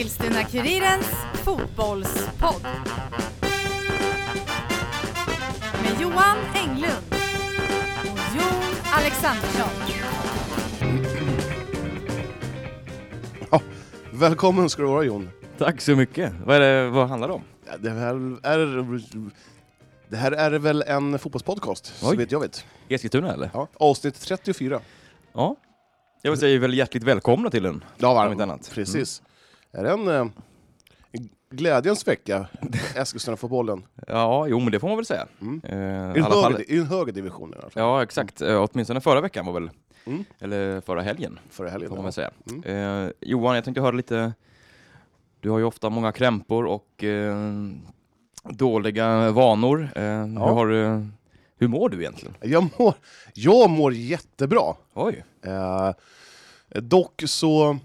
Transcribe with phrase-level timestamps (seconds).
[0.00, 2.66] Eskilstuna-Kurirens fotbollspodd.
[5.82, 7.14] Med Johan Englund
[8.02, 9.68] och Jon Alexandersson.
[13.50, 13.60] Ja,
[14.12, 15.30] välkommen ska du vara Jon.
[15.58, 16.32] Tack så mycket.
[16.44, 17.42] Vad, är det, vad handlar det om?
[17.66, 19.00] Ja, Det här är,
[20.08, 22.16] det här är väl en fotbollspodcast, så Oj.
[22.16, 22.64] vet jag vet.
[22.88, 23.50] Eskilstuna eller?
[23.54, 24.80] Ja, avsnitt 34.
[25.32, 25.56] Ja.
[26.22, 27.84] Jag vill säga väl hjärtligt välkomna till den.
[27.98, 28.70] Ja, Om inte annat.
[28.74, 29.22] Precis.
[29.72, 30.26] Är det en, eh,
[31.12, 32.46] en glädjens vecka,
[32.96, 33.82] Eskilstuna-fotbollen?
[34.06, 35.26] Ja, jo men det får man väl säga.
[35.40, 35.60] Mm.
[35.64, 38.40] Eh, I fall, I en högre division i alla fall, ja, exakt.
[38.42, 39.70] Eh, åtminstone förra veckan var väl,
[40.04, 40.24] Mm.
[40.38, 41.88] eller förra helgen, förra helgen.
[41.88, 42.12] får man Ja.
[42.12, 42.30] säga.
[42.50, 43.04] Mm.
[43.06, 44.32] Eh, Johan, jag tänkte höra lite,
[45.40, 47.36] du har ju ofta många krämpor och eh,
[48.44, 49.88] dåliga vanor.
[49.94, 50.66] Eh, hur, har
[51.58, 52.34] hur mår du egentligen?
[52.40, 52.94] Jag, mår,
[53.34, 54.74] jag mår jättebra.
[54.94, 55.24] Oj.
[55.42, 55.90] Eh,
[56.80, 57.78] dock så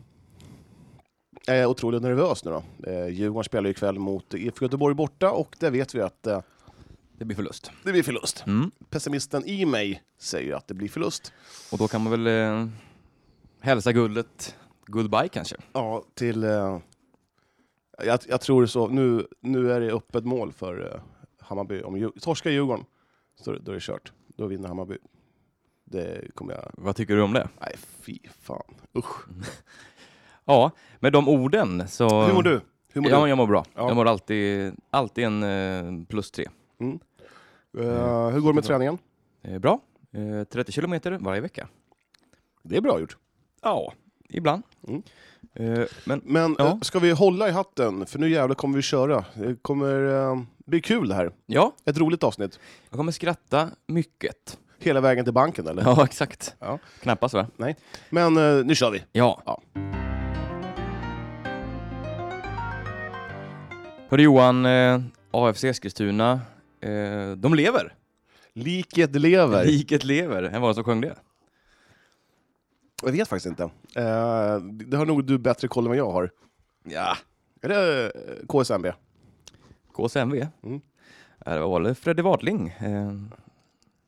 [1.47, 2.89] är jag otroligt nervös nu då.
[2.91, 6.41] Eh, Djurgården spelar ju ikväll mot IFK Göteborg borta och där vet vi att eh,
[7.17, 7.71] Det blir förlust.
[7.83, 8.43] det blir förlust.
[8.47, 8.71] Mm.
[8.89, 11.33] Pessimisten i mig säger att det blir förlust.
[11.71, 12.67] Och då kan man väl eh,
[13.59, 14.55] hälsa guldet
[14.87, 15.55] goodbye kanske?
[15.73, 16.43] Ja, till...
[16.43, 16.79] Eh,
[18.05, 18.87] jag, jag tror så.
[18.87, 21.01] Nu, nu är det öppet mål för eh,
[21.39, 21.81] Hammarby.
[21.81, 22.85] Om Djur- torskar Djurgården,
[23.41, 24.11] så då är det kört.
[24.27, 24.97] Då vinner Hammarby.
[25.85, 26.71] Det kommer jag...
[26.73, 27.49] Vad tycker du om det?
[27.61, 28.73] Nej, fy fan.
[28.97, 29.25] Usch.
[30.45, 32.23] Ja, med de orden så...
[32.25, 32.61] Hur mår du?
[32.93, 33.29] Hur mår ja, du?
[33.29, 33.65] jag mår bra.
[33.75, 33.87] Ja.
[33.87, 36.45] Jag mår alltid, alltid en eh, plus tre.
[37.77, 38.97] Eh, hur går det med träningen?
[39.43, 39.79] Eh, bra.
[40.13, 41.67] Eh, 30 kilometer varje vecka.
[42.63, 43.17] Det är bra gjort.
[43.61, 43.93] Ja,
[44.29, 44.63] ibland.
[44.87, 45.01] Mm.
[46.05, 46.79] Men Men Ja.
[46.81, 48.05] ska vi hålla i hatten?
[48.05, 49.25] För nu jävlar kommer vi köra.
[49.33, 51.31] Det kommer bli kul det här.
[51.45, 52.59] ja, Ett roligt avsnitt.
[52.89, 54.57] jag kommer skratta mycket.
[54.79, 55.83] Hela vägen till banken eller?
[55.83, 56.55] Ja, exakt.
[56.59, 56.79] Ja.
[57.01, 57.47] Knappast va?
[58.09, 59.03] Men eh, nu kör vi.
[59.11, 59.41] Ja.
[59.45, 59.61] Ja.
[64.15, 66.41] Hörru Johan, eh, AFC Eskilstuna,
[66.81, 67.93] eh, de lever.
[68.53, 69.65] Liket lever.
[69.65, 70.43] Liket lever.
[70.43, 71.15] Vem var det som sjöng det?
[73.03, 73.63] Jag vet faktiskt inte.
[73.95, 76.31] Eh, det har nog du bättre koll än vad jag har.
[76.83, 77.17] Ja.
[77.61, 78.91] Är det eh, KSMB?
[79.93, 80.47] KSMV.
[80.63, 80.81] Mm.
[81.45, 82.67] Eh, Det var väl Freddy Wadling.
[82.67, 83.19] Eh, Är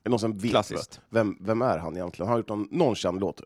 [0.02, 1.00] det någon som vet klassiskt.
[1.10, 2.26] vem, vem är han egentligen?
[2.28, 3.36] Han har gjort någon, någon känd låt.
[3.36, 3.42] Det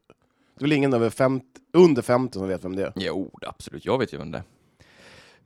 [0.59, 2.93] är väl ingen över 50, under 50 som vet vem det är?
[2.97, 3.85] Jo, absolut.
[3.85, 4.45] Jag vet ju vem det är.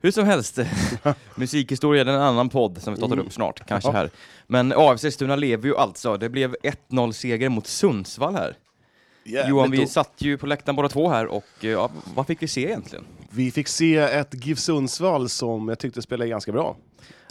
[0.01, 0.59] Hur som helst,
[1.35, 4.09] musikhistoria är en annan podd som vi startar upp snart, kanske här.
[4.47, 6.17] Men AFC Eskilstuna lever ju alltså.
[6.17, 6.55] Det blev
[6.89, 8.57] 1-0 seger mot Sundsvall här.
[9.23, 12.41] Jävligt Johan, vi satt ju på läktaren båda två här och eh, ja, vad fick
[12.41, 13.05] vi se egentligen?
[13.29, 16.77] vi fick se ett GIF Sundsvall som jag tyckte spelade ganska bra.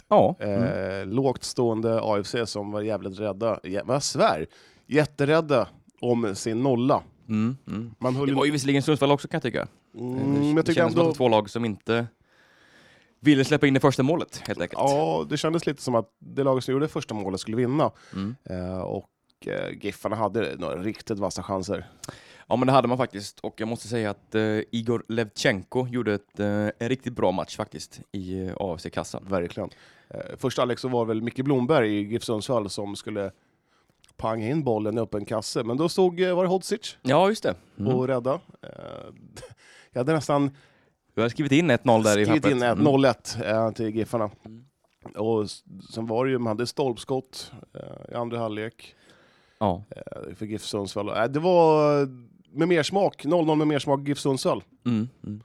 [0.09, 1.09] Ja, Eh, mm.
[1.09, 4.47] Lågt stående AFC som var jävligt rädda, jag svär,
[4.87, 5.67] jätterädda
[6.01, 7.03] om sin nolla.
[7.29, 7.91] Mm, mm.
[7.99, 9.67] Man höll Det var ju visserligen Sundsvall också kan jag tycka.
[9.99, 11.09] mm, det men jag tyckte kändes som ändå...
[11.09, 12.07] var två lag som inte
[13.19, 14.81] ville släppa in det första målet, helt enkelt.
[14.81, 17.91] Ja, det kändes lite som att det laget som gjorde första målet skulle vinna.
[18.13, 18.35] Mm.
[18.49, 19.09] Eh, och
[19.45, 21.87] eh, Giffarna hade några riktigt vassa chanser.
[22.47, 23.39] Ja, men det hade man faktiskt.
[23.39, 24.41] Och jag måste säga att eh,
[24.71, 26.47] Igor Levchenko gjorde ett, eh,
[26.79, 29.25] en riktigt bra match faktiskt i eh, AFC-kassan.
[29.29, 29.69] Verkligen.
[30.09, 33.31] Eh, första Alex så var väl Micke Blomberg i GIF Sundsvall som skulle
[34.17, 35.63] panga in bollen i öppen kasse.
[35.63, 37.55] Men då stod, eh, var det Hodzic Ja, just det.
[37.79, 37.95] Mm.
[37.95, 38.33] och rädda.
[38.61, 38.69] Eh,
[39.91, 40.51] jag hade nästan
[41.17, 42.57] Du har skrivit in 1-0 där i skrivit pappret.
[42.57, 42.87] in ett Mm.
[42.87, 44.29] 0-1 eh, till Giffarna.
[44.45, 44.63] Mm.
[45.15, 45.49] Och
[45.93, 48.95] sen var det ju, man hade stolpskott eh, i andra halvlek
[49.59, 49.83] Ja.
[49.89, 51.09] eh, för GIF Sundsvall.
[51.09, 51.99] Eh, det var
[52.57, 54.63] med mer smak, 0-0 med mer smak GIF Sundsvall.
[54.85, 55.09] Mm.
[55.25, 55.41] Mm.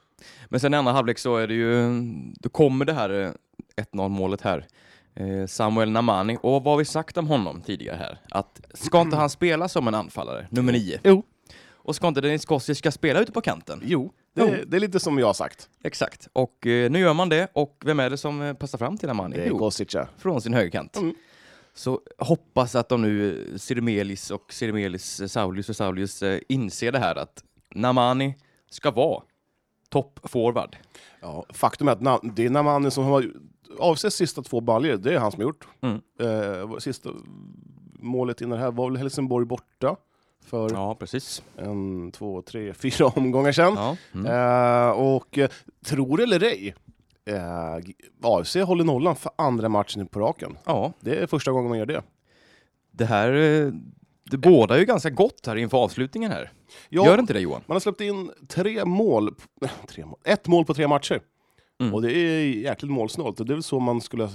[0.49, 2.03] Men sen i andra halvlek så är det ju,
[2.41, 3.11] då kommer det här
[3.77, 4.67] eh, 1-0 målet här.
[5.47, 6.37] Samuel Namani.
[6.43, 8.19] Och vad har vi sagt om honom tidigare här?
[8.31, 11.01] Att ska inte han spela som en anfallare, nummer nio?
[11.05, 11.23] Jo.
[11.85, 13.81] Och ska inte Dennis Kostic ska spela ute på kanten?
[13.85, 14.65] Jo, det, Jo.
[14.67, 15.69] det är lite som jag har sagt.
[15.85, 16.29] Exakt.
[16.33, 17.49] Och eh, nu gör man det.
[17.53, 19.37] Och vem är det som eh, passar fram till Namani?
[19.37, 20.09] Det är Jo, Kostic, ja.
[20.19, 20.97] från sin högerkant.
[20.97, 21.15] Mm.
[21.75, 26.93] Så hoppas att de nu, eh, Sirmelis och Sirmelis, eh, Saulius och Saulius eh, inser
[26.93, 27.45] det här att
[27.75, 28.35] Namani
[28.71, 29.23] ska vara
[29.89, 30.77] toppforward.
[31.21, 33.33] Ja, faktum är att na- det är Namani som har
[33.79, 35.67] avsett sista två baljor, det är han som har gjort.
[35.81, 36.01] Mm.
[36.21, 37.11] Eh, sista
[37.99, 39.97] målet innan det här var väl Helsingborg borta
[40.47, 41.43] för Ja, precis.
[41.57, 43.75] en, två, tre, fyra omgångar sedan.
[43.77, 43.97] Ja.
[44.15, 44.27] Mm.
[44.27, 45.51] Eh, och eh,
[45.87, 46.75] tror eller ej,
[47.25, 50.59] eh, AFC håller nollan för andra matchen på raken.
[50.65, 52.03] ja, Det är första gången man gör det.
[52.91, 53.73] det här eh,
[54.31, 56.53] det bådar ju ganska gott här inför avslutningen här.
[56.89, 57.61] Ja, Gör inte det Johan?
[57.67, 59.35] Man har släppt in tre mål,
[59.89, 61.21] tre mål, ett mål på tre matcher.
[61.81, 61.95] Mm.
[61.95, 63.41] Och det är jäkligt målsnålt.
[63.41, 64.29] och Det är väl så man skulle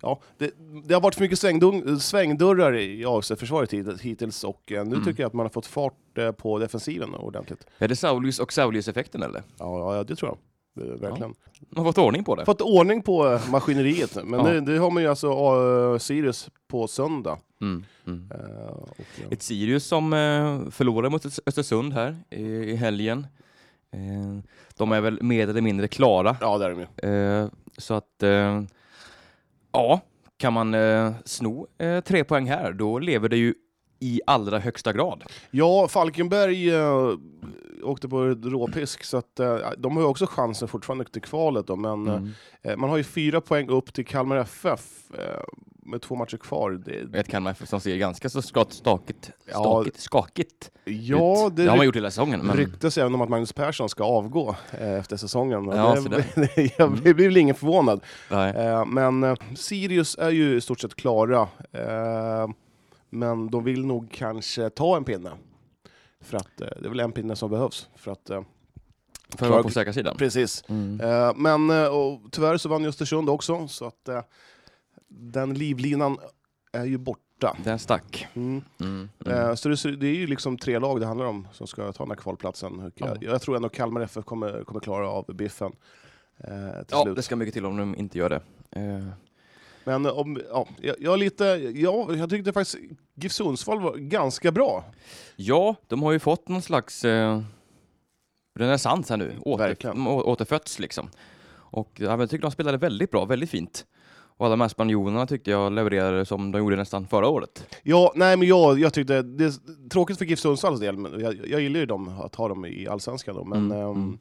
[0.00, 0.50] Ja, det,
[0.84, 5.04] det har varit för mycket svängdung, svängdörrar i AFC-försvaret hit- hittills och eh, nu Mm.
[5.04, 7.66] tycker jag att man har fått fart eh, på defensiven ordentligt.
[7.78, 9.42] Är det Saulius och Saulius-effekten eller?
[9.58, 10.38] Ja, ja, det tror jag.
[10.74, 11.34] Verkligen.
[11.70, 12.44] Man har fått ordning på det.
[12.44, 14.52] Fått ordning på eh, maskineriet, men Ja.
[14.52, 15.54] det, det har man ju alltså
[15.92, 17.38] uh, Sirius på söndag.
[17.60, 18.30] Mm, mm.
[18.34, 18.88] Eh, och,
[19.20, 23.26] eh, Ett Sirius som eh, förlorade mot Öst- Östersund här i, i helgen.
[23.92, 24.38] Eh,
[24.76, 26.36] de är väl mer eller mindre klara.
[26.40, 27.48] ja, där är de ju.
[27.78, 28.22] Så att,
[29.72, 30.00] ja,
[30.38, 33.54] kan man eh, sno eh, tre poäng här, då lever det ju
[34.02, 35.24] i allra högsta grad.
[35.50, 37.10] Ja, Falkenberg eh,
[37.82, 41.66] åkte på råpisk, så att, eh, de har ju också chansen fortfarande till kvalet.
[41.66, 42.28] Då, men Mm.
[42.62, 44.80] eh, man har ju fyra poäng upp till Kalmar FF
[45.84, 46.70] med två matcher kvar.
[46.70, 48.66] Det, Ett Kalmar FF som ser ganska så Ja.
[48.70, 51.56] stakigt, skakigt ja, ut.
[51.56, 52.40] Det har man det gjort hela säsongen.
[52.40, 52.56] Men...
[52.56, 55.64] ryktas även om att Magnus Persson ska avgå efter säsongen.
[55.66, 56.24] Ja, det, så det-
[56.56, 58.00] det, jag blir väl ingen förvånad.
[58.86, 61.48] Men Sirius är ju i stort sett klara.
[63.14, 65.30] Men de vill nog kanske ta en pinne.
[66.20, 67.88] För att eh, det är väl en pinne som behövs.
[67.96, 68.42] För att, eh,
[69.28, 70.16] För att vara på säkra sidan.
[70.16, 70.64] precis.
[70.68, 71.00] Mm.
[71.00, 74.08] Eh, men och tyvärr så vann ju Östersund också, så att
[75.08, 76.18] den livlinan
[76.72, 77.56] är ju borta.
[77.64, 78.26] Den stack.
[78.34, 78.62] Mm.
[78.80, 79.08] Mm.
[79.26, 79.56] Mm.
[79.56, 82.10] Så det, det är ju liksom tre lag det handlar om som ska ta den
[82.10, 82.78] här kvalplatsen.
[82.96, 83.16] Jag, Ja.
[83.20, 86.48] jag tror ändå Kalmar FF kommer, kommer klara av biffen till
[86.90, 87.16] Ja, slut.
[87.16, 88.40] det ska mycket till om de inte gör det.
[89.86, 90.66] Eh, Men om, ja,
[91.00, 91.44] jag, lite,
[91.74, 92.78] ja, jag tyckte faktiskt
[93.14, 94.84] GIF Sundsvall var ganska bra.
[95.36, 97.40] Ja, de har ju fått någon slags eh,
[98.58, 99.36] renässans här nu.
[99.40, 99.74] Åter,
[100.28, 101.08] återfötts liksom.
[101.54, 103.86] Och ja, jag tycker de spelade väldigt bra, väldigt fint.
[104.36, 107.66] Och alla de här spanjorerna tyckte jag levererade som de gjorde nästan förra året.
[107.82, 111.46] Ja, nej, men jag, jag tyckte det är tråkigt för GIF Sundsvalls del, men jag,
[111.48, 114.18] jag gillar ju dem, att ha dem i Allsvenskan då, men Mm, ehm, mm.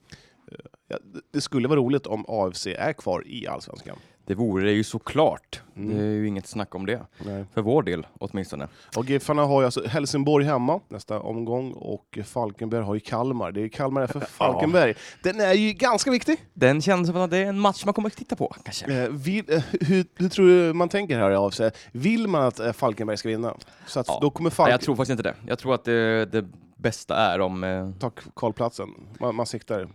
[0.88, 3.98] ja, det- det skulle vara roligt om AFC är kvar i Allsvenskan.
[4.26, 5.62] Det vore det ju såklart.
[5.76, 5.98] Mm.
[5.98, 7.02] Det är ju inget snack om det.
[7.26, 7.46] Nej.
[7.54, 8.68] För vår del åtminstone.
[8.98, 13.52] Och Giffarna har ju alltså Helsingborg hemma nästa omgång och Falkenberg har ju Kalmar.
[13.52, 14.94] Det är Kalmar FF Falkenberg.
[15.24, 16.38] Den är ju ganska viktig.
[16.54, 19.04] Den känns som att det är en match man kommer att titta på kanske.
[19.04, 21.62] Eh, vill, eh, hur, hur tror du man tänker här i AFC?
[21.92, 23.56] Vill man att eh, Falkenberg ska vinna?
[23.88, 24.20] Så att Ja.
[24.22, 25.36] då kommer Nej, Falk jag tror faktiskt inte det.
[25.48, 26.46] Jag tror att det, det
[26.78, 27.64] bästa är om...
[27.64, 28.90] Eh, ta kvalplatsen.
[29.20, 29.88] Man, man siktar.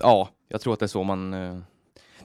[0.00, 1.34] ja, jag tror att det är så man...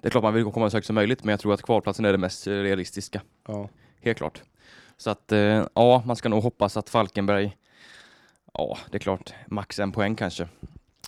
[0.01, 2.05] Det är klart man vill komma så högt som möjligt, men jag tror att kvalplatsen
[2.05, 3.21] är det mest realistiska.
[3.47, 3.69] Ja.
[4.01, 4.41] Helt klart.
[4.97, 7.57] Så att, eh, ja, man ska nog hoppas att Falkenberg,
[8.53, 10.47] ja, det är klart, max en poäng kanske.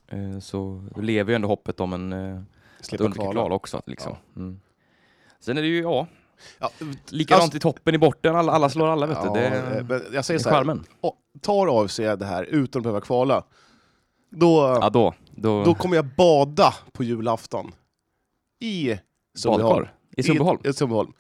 [0.08, 2.40] Eh, så lever ju ändå hoppet om en, eh,
[2.80, 3.32] att Slippa kvala.
[3.32, 3.82] kval också.
[3.86, 4.16] Liksom.
[4.36, 4.60] Mm.
[5.40, 6.08] Sen är det ju, ja,
[6.60, 6.70] Ja,
[7.10, 9.28] likadant Alltså- i toppen, i botten, alla, alla slår alla vet du.
[9.28, 10.84] ja, Det eh, är, jag det säger är så här, charmen.
[11.42, 13.44] tar AFC det här utan att behöva kvala,
[14.30, 17.72] då, Ja, då, då, då kommer jag bada på julafton.
[18.64, 19.00] I
[19.38, 19.76] Sundbyholm.
[19.76, 20.60] badkar i Sundbyholm.
[20.66, 21.14] I, i Sundbyholm.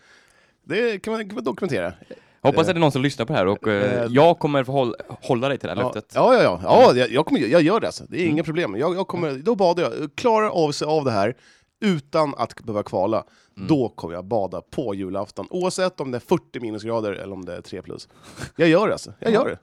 [0.63, 1.93] Det kan man, kan man dokumentera.
[2.41, 4.63] Hoppas att det är någon som lyssnar på det här och eh, Eh, jag kommer
[4.63, 6.11] få håll, hålla dig till det här Ja, löftet.
[6.15, 6.59] ja, ja, ja.
[6.63, 8.03] ja jag, jag, kommer, jag gör det alltså.
[8.09, 8.31] Det är Mm.
[8.31, 8.75] inga problem.
[8.77, 10.15] Jag, jag kommer, då badar jag.
[10.15, 11.35] Klarar av sig av det här
[11.81, 13.23] utan att behöva kvala,
[13.57, 13.67] Mm.
[13.67, 15.47] då kommer jag bada på julafton.
[15.49, 18.07] Oavsett om det är 40 minusgrader eller om det är 3 plus.
[18.55, 19.13] Jag gör det alltså.
[19.19, 19.59] Jag gör det.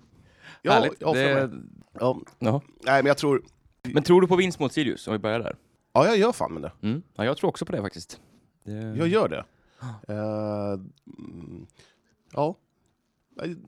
[0.62, 0.92] Jag, Härligt.
[1.00, 1.50] jag det,
[2.00, 2.20] ja.
[2.38, 3.42] Nej, men jag tror...
[3.82, 5.56] Men tror du på vinst mot Sirius, om vi börjar där?
[5.92, 6.72] Ja, jag gör fan med det.
[6.82, 7.02] Mm.
[7.14, 8.20] Ja, jag tror också på det faktiskt.
[8.64, 8.72] Det...
[8.72, 9.44] Jag gör det.
[10.08, 10.72] Eh,
[11.18, 11.66] mm,
[12.32, 12.56] ja.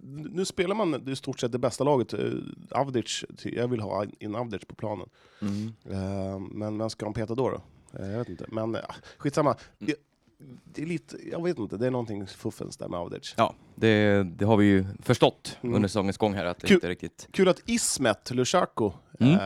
[0.02, 2.14] Nu spelar man i stort sett det bästa laget.
[2.14, 5.08] Uh, Avdic, jag vill ha in Avdic på planen.
[5.40, 5.73] Mm.
[5.90, 7.50] Eh, men vem ska de peta då?
[7.50, 7.62] då?
[7.99, 8.44] Eh, jag vet inte.
[8.49, 8.80] Men uh,
[9.18, 9.56] skitsamma.
[10.64, 13.34] Det är lite, jag vet inte, det är någonting fuffens där med Avdic.
[13.37, 15.75] Ja, det, det har vi ju förstått Mm.
[15.76, 16.75] under säsongens gång här att det Kul.
[16.75, 17.28] inte riktigt...
[17.32, 19.34] Kul att Ismet Lushaku Mm.
[19.34, 19.40] eh,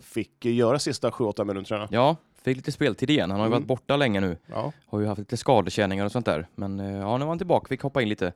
[0.00, 1.88] fick göra sista 7-8 minuterna.
[1.90, 3.30] Ja, fick lite speltid igen.
[3.30, 3.58] Han har ju Mm.
[3.60, 4.36] varit borta länge nu.
[4.46, 4.72] Ja.
[4.86, 6.46] Har ju haft lite skadekänningar och sånt där.
[6.54, 7.68] Men eh, ja, nu var han tillbaka.
[7.68, 8.32] Fick hoppa in lite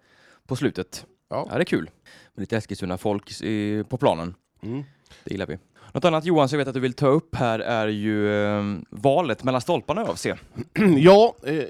[0.47, 1.07] på slutet.
[1.29, 1.47] Ja.
[1.51, 1.91] Ja, det är kul.
[2.35, 3.33] Med lite Eskilstuna-folk
[3.89, 4.35] på planen.
[4.63, 4.85] Mm.
[5.25, 5.59] Det gillar vi.
[5.99, 8.63] Något annat Johan, som jag vet att du vill ta upp här är ju eh,
[8.91, 10.27] valet mellan stolparna i AFC.
[10.99, 11.65] ja, eh,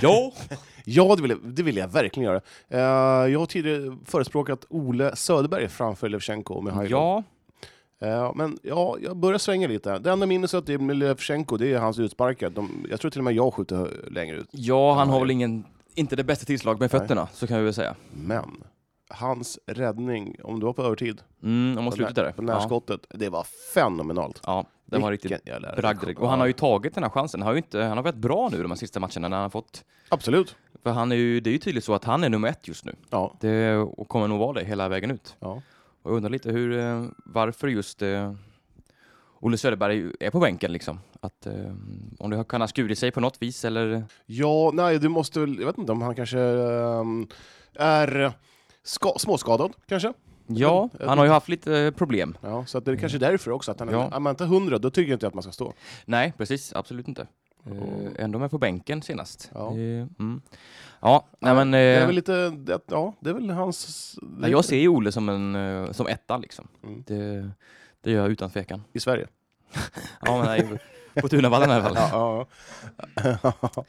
[0.00, 0.32] Ja!
[0.84, 2.40] Ja, det vill, jag, det vill jag verkligen göra.
[2.68, 6.96] Eh, jag har tidigare förespråkat Ole Söderberg framför Levchenko med Hailo.
[6.96, 7.22] Ja,
[8.02, 9.98] Eh, men ja, jag börjar svänga lite.
[9.98, 12.50] Det enda minnet är med Levchenko, det är hans utsparkar.
[12.50, 14.48] De, jag tror till och med jag skjuter längre ut.
[14.50, 17.00] ja, han har väl ingen, inte det bästa tillslag med Nej.
[17.00, 17.94] fötterna, så kan vi väl säga.
[18.12, 18.44] Men
[19.14, 22.32] hans räddning, om det var på övertid, Mm, om slutet där.
[22.32, 24.40] på Ja, närskottet, det var fenomenalt.
[24.46, 26.08] ja, den var riktigt Vilken bragdrig.
[26.08, 26.16] räddning.
[26.24, 27.40] Och han har ju tagit den här chansen.
[27.42, 29.42] Han har ju inte, han har varit bra nu de här sista matcherna när han
[29.42, 30.56] har fått Absolut.
[30.82, 32.84] För han är ju, det är ju tydligt så att han är nummer ett just
[32.84, 32.94] nu.
[33.10, 33.36] Ja.
[33.40, 35.36] Det, och kommer nog vara det hela vägen ut.
[35.40, 35.62] ja.
[36.02, 38.32] Och jag undrar lite hur, eh, varför just eh,
[39.40, 41.00] Olle Söderberg är på bänken liksom.
[41.20, 41.52] Att, eh,
[42.18, 44.04] om det kan ha skurit sig på något vis eller?
[44.26, 47.26] Ja, nej, du måste väl, jag vet inte om han kanske ehm,
[47.74, 48.32] är
[48.84, 50.12] ska, småskadad kanske?
[50.46, 52.36] Ja, jag han har ju haft lite eh, problem.
[52.40, 54.10] Ja, så att det är kanske därför också, att han, Ja.
[54.12, 55.72] är man inte hundra, då tycker jag inte att man ska stå.
[56.04, 57.26] Nej, precis, absolut inte.
[57.66, 58.08] Oh.
[58.18, 59.50] ändå med på bänken senast.
[59.54, 59.70] Ja.
[59.70, 60.40] Eh, mm.
[61.00, 61.70] Ja, nej men...
[61.70, 64.14] Det är väl lite, det, ja, det är väl hans...
[64.42, 66.68] ja, jag ser ju Olle som en som etta liksom.
[66.82, 67.04] Mm.
[67.06, 67.50] Det,
[68.00, 68.82] det gör jag utan tvekan.
[68.92, 69.26] I Sverige.
[70.20, 70.78] Ja, men nej,
[71.20, 71.94] på Tunavallen i alla fall.
[71.96, 72.46] Ja,
[73.42, 73.52] ja.
[73.62, 73.84] ja.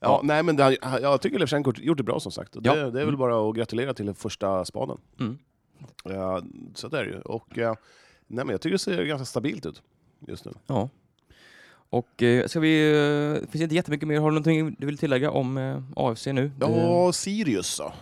[0.00, 2.52] ja, nej men det, jag tycker Levchenko gjort det bra som sagt.
[2.52, 2.74] Det, Ja.
[2.74, 3.16] det är väl Mm.
[3.18, 4.98] bara att gratulera till den första spaden.
[5.20, 5.38] Mm.
[6.04, 6.42] Ja,
[6.74, 7.20] så det är det ju.
[7.20, 7.74] Och, eh,
[8.26, 9.82] nej, men jag tycker det ser ganska stabilt ut
[10.28, 10.52] just nu.
[10.66, 10.88] Ja.
[11.90, 12.90] Och eh, ska vi...
[12.90, 14.20] Eh, det finns inte jättemycket mer.
[14.20, 16.50] Har du någonting du vill tillägga om eh, AFC nu?
[16.60, 17.92] Ja, Sirius då.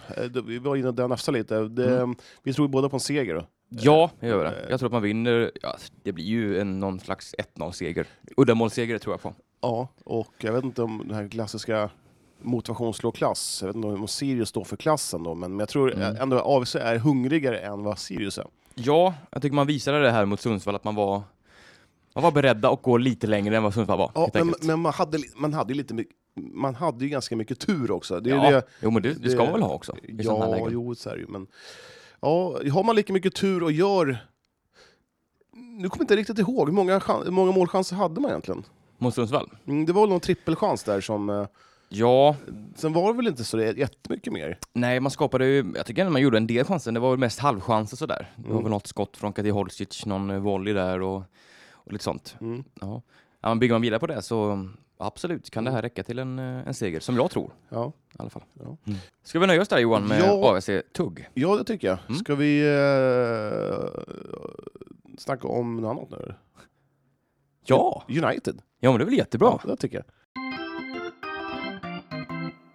[0.43, 1.59] Vi var inne och nafsade lite.
[1.69, 2.17] Det, Mm.
[2.43, 3.47] Vi tror båda på en seger.
[3.69, 4.67] Ja, jag gör det.
[4.71, 5.51] Jag tror att man vinner.
[5.63, 8.07] Ja, det blir ju en, någon slags 1-0-seger.
[8.37, 9.35] Uddamålsseger tror jag på.
[9.61, 11.91] Ja, och jag vet inte om den här klassiska
[12.43, 16.17] motivationsslå klass, jag vet inte om Sirius står för klassen då, men jag tror Mm.
[16.17, 18.47] ändå att AFC är hungrigare än vad Sirius är.
[18.75, 21.23] Ja, jag tycker man visade det här mot Sundsvall att man var,
[22.15, 24.11] man var beredda att gå lite längre än vad Sundsvall var.
[24.15, 27.61] Ja, men, men man hade, man hade ju lite mycket man hade ju ganska mycket
[27.61, 28.21] tur också.
[28.21, 29.97] Det är ja, det, jo men det, det ska man väl ha också?
[30.03, 31.27] I ja, jo, så är det ju.
[31.27, 31.47] Men
[32.25, 34.19] ja, har man lika mycket tur och gör...
[35.53, 38.65] Nu kommer jag inte riktigt ihåg, hur många, hur många målchanser hade man egentligen?
[38.99, 39.51] Mot Sundsvall?
[39.67, 41.31] Mm, det var väl någon trippelchans där som...
[41.31, 41.47] eh,
[41.89, 42.37] Ja,
[42.77, 44.59] Sen var det väl inte så jättemycket mer.
[44.73, 47.19] nej man skapade ju, jag tycker ändå man gjorde en del chanser, det var väl
[47.19, 48.33] mest halvchanser sådär.
[48.37, 48.63] Det var Mm.
[48.63, 51.23] väl något skott från Kati Holcic, någon volley där och,
[51.73, 52.37] och lite sånt.
[52.41, 52.65] Mm.
[52.81, 53.03] Ja.
[53.41, 56.39] Ja, men bygger man vidare på det så absolut kan det här räcka till en,
[56.39, 57.93] eh, en seger, som jag tror Ja.
[58.13, 58.43] i alla fall.
[58.53, 58.77] Ja.
[58.87, 58.99] Mm.
[59.23, 60.57] Ska vi nöja oss där Johan med Ja.
[60.57, 61.29] AFC Tugg?
[61.35, 61.99] ja, det tycker jag.
[62.09, 62.19] Mm.
[62.19, 64.03] Ska vi eh,
[65.19, 66.35] snacka om något annat nu?
[67.67, 68.05] Ja!
[68.09, 68.63] United.
[68.81, 69.59] Ja men det är väl jättebra.
[69.65, 70.05] Ja, det tycker jag.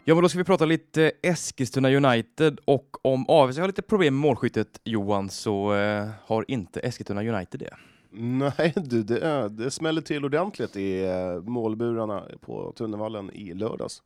[0.03, 4.13] Ja, men då ska vi prata lite Eskilstuna United och om AFC har lite problem
[4.15, 7.75] med målskyttet Johan så eh, har inte Eskilstuna United det.
[8.11, 14.03] Nej du, det, det smäller till ordentligt i eh, målburarna på Tunnevallen i lördags.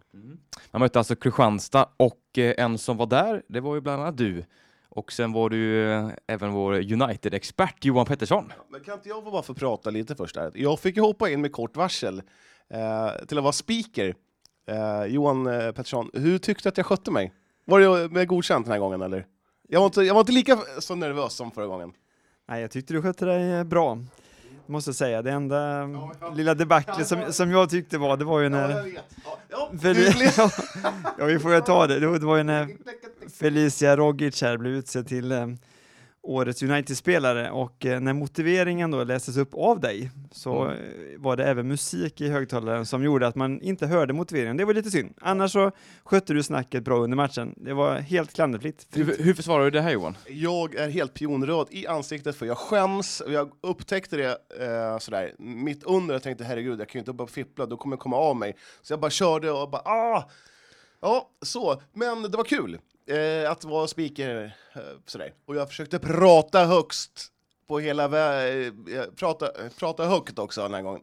[0.71, 4.17] Man mötte alltså Kristianstad och eh, en som var där, det var ju bland annat
[4.17, 4.45] du.
[4.89, 8.51] Och sen var ju eh, även vår United-expert Johan Pettersson.
[8.69, 10.51] Men kan inte jag bara få prata lite först där?
[10.55, 12.21] Jag fick ju hoppa in med kort varsel
[12.69, 14.15] eh, till att vara speaker.
[14.67, 17.33] Eh, Johan eh, Pettersson, hur tyckte du att jag skötte mig?
[17.65, 19.25] Var det med godkänt den här gången eller?
[19.67, 21.93] Jag var inte, jag var inte lika så nervös som förra gången.
[22.47, 23.97] Nej, jag tyckte du skötte dig eh, bra.
[24.65, 25.21] Måste jag säga.
[25.21, 25.99] Det enda mm,
[26.35, 28.69] lilla debaclet som, som jag tyckte var, det var ju när...
[28.69, 30.31] Ja, ja, Fel- du blev-
[31.17, 31.99] ja, vi får ju ta det.
[31.99, 32.67] Det var, det var ju när
[33.39, 35.47] Felicia Rogic här blev utsedd till eh,
[36.25, 40.77] årets United-spelare och eh, när motiveringen då lästes upp av dig så Mm.
[41.21, 44.57] var det även musik i högtalaren som gjorde att man inte hörde motiveringen.
[44.57, 45.13] Det var lite synd.
[45.21, 45.71] Annars så
[46.03, 47.53] skötte du snacket bra under matchen.
[47.57, 48.87] Det var helt klanderfritt.
[48.93, 50.17] Hur, hur försvarar du det här Johan?
[50.27, 53.21] Jag är helt pionröd i ansiktet för jag skäms.
[53.21, 54.29] och Jag upptäckte det
[54.65, 56.15] eh, sådär mitt under.
[56.15, 58.55] Jag tänkte herregud, jag kan ju inte bara fippla, då kommer jag komma av mig.
[58.81, 60.29] Så jag bara körde och bara ah!
[61.01, 61.81] Ja, så.
[61.93, 64.55] Men det var kul eh, att vara speaker.
[64.75, 65.33] Eh, sådär.
[65.45, 67.31] Och jag försökte prata högst
[67.67, 68.85] på hela vägen.
[68.95, 71.01] Eh, prata, prata högt också den här gången.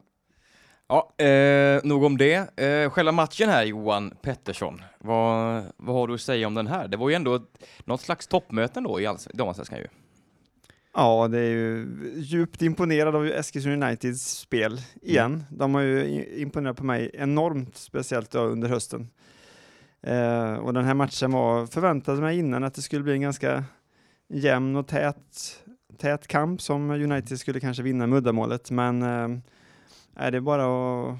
[0.88, 2.60] Ja, eh, nog om det.
[2.60, 6.88] Eh, själva matchen här Johan Pettersson, vad, vad har du att säga om den här?
[6.88, 7.42] Det var ju ändå ett,
[7.84, 9.86] något slags toppmöten då i alls- damallsvenskan ju.
[10.94, 15.44] Ja, det är ju djupt imponerad av Eskilstuna Uniteds spel igen.
[15.50, 19.08] De har ju imponerat på mig enormt, speciellt under hösten.
[20.02, 23.64] Eh, och den här matchen var, förväntade mig innan att det skulle bli en ganska
[24.28, 25.62] jämn och tät,
[25.98, 29.38] tät kamp som United skulle kanske vinna med uddamålet, men eh,
[30.16, 31.18] är det bara att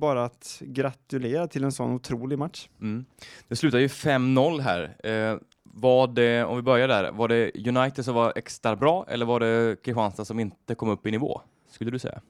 [0.00, 2.68] bara att gratulera till en sån otrolig match.
[2.80, 3.04] Mm.
[3.48, 4.96] Det slutar ju 5-0 här.
[5.04, 9.26] Eh, var det, om vi börjar där, var det United som var extra bra eller
[9.26, 11.40] var det Kristianstad som inte kom upp i nivå?
[11.70, 12.20] Skulle du säga?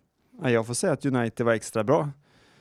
[0.42, 2.10] Ja, jag får säga att United var extra bra.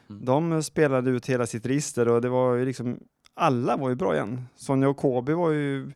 [0.09, 0.25] Mm.
[0.25, 2.99] De spelade ut hela sitt register och det var ju liksom,
[3.33, 4.45] alla var ju bra igen.
[4.55, 5.91] Sonja och Kobe var ju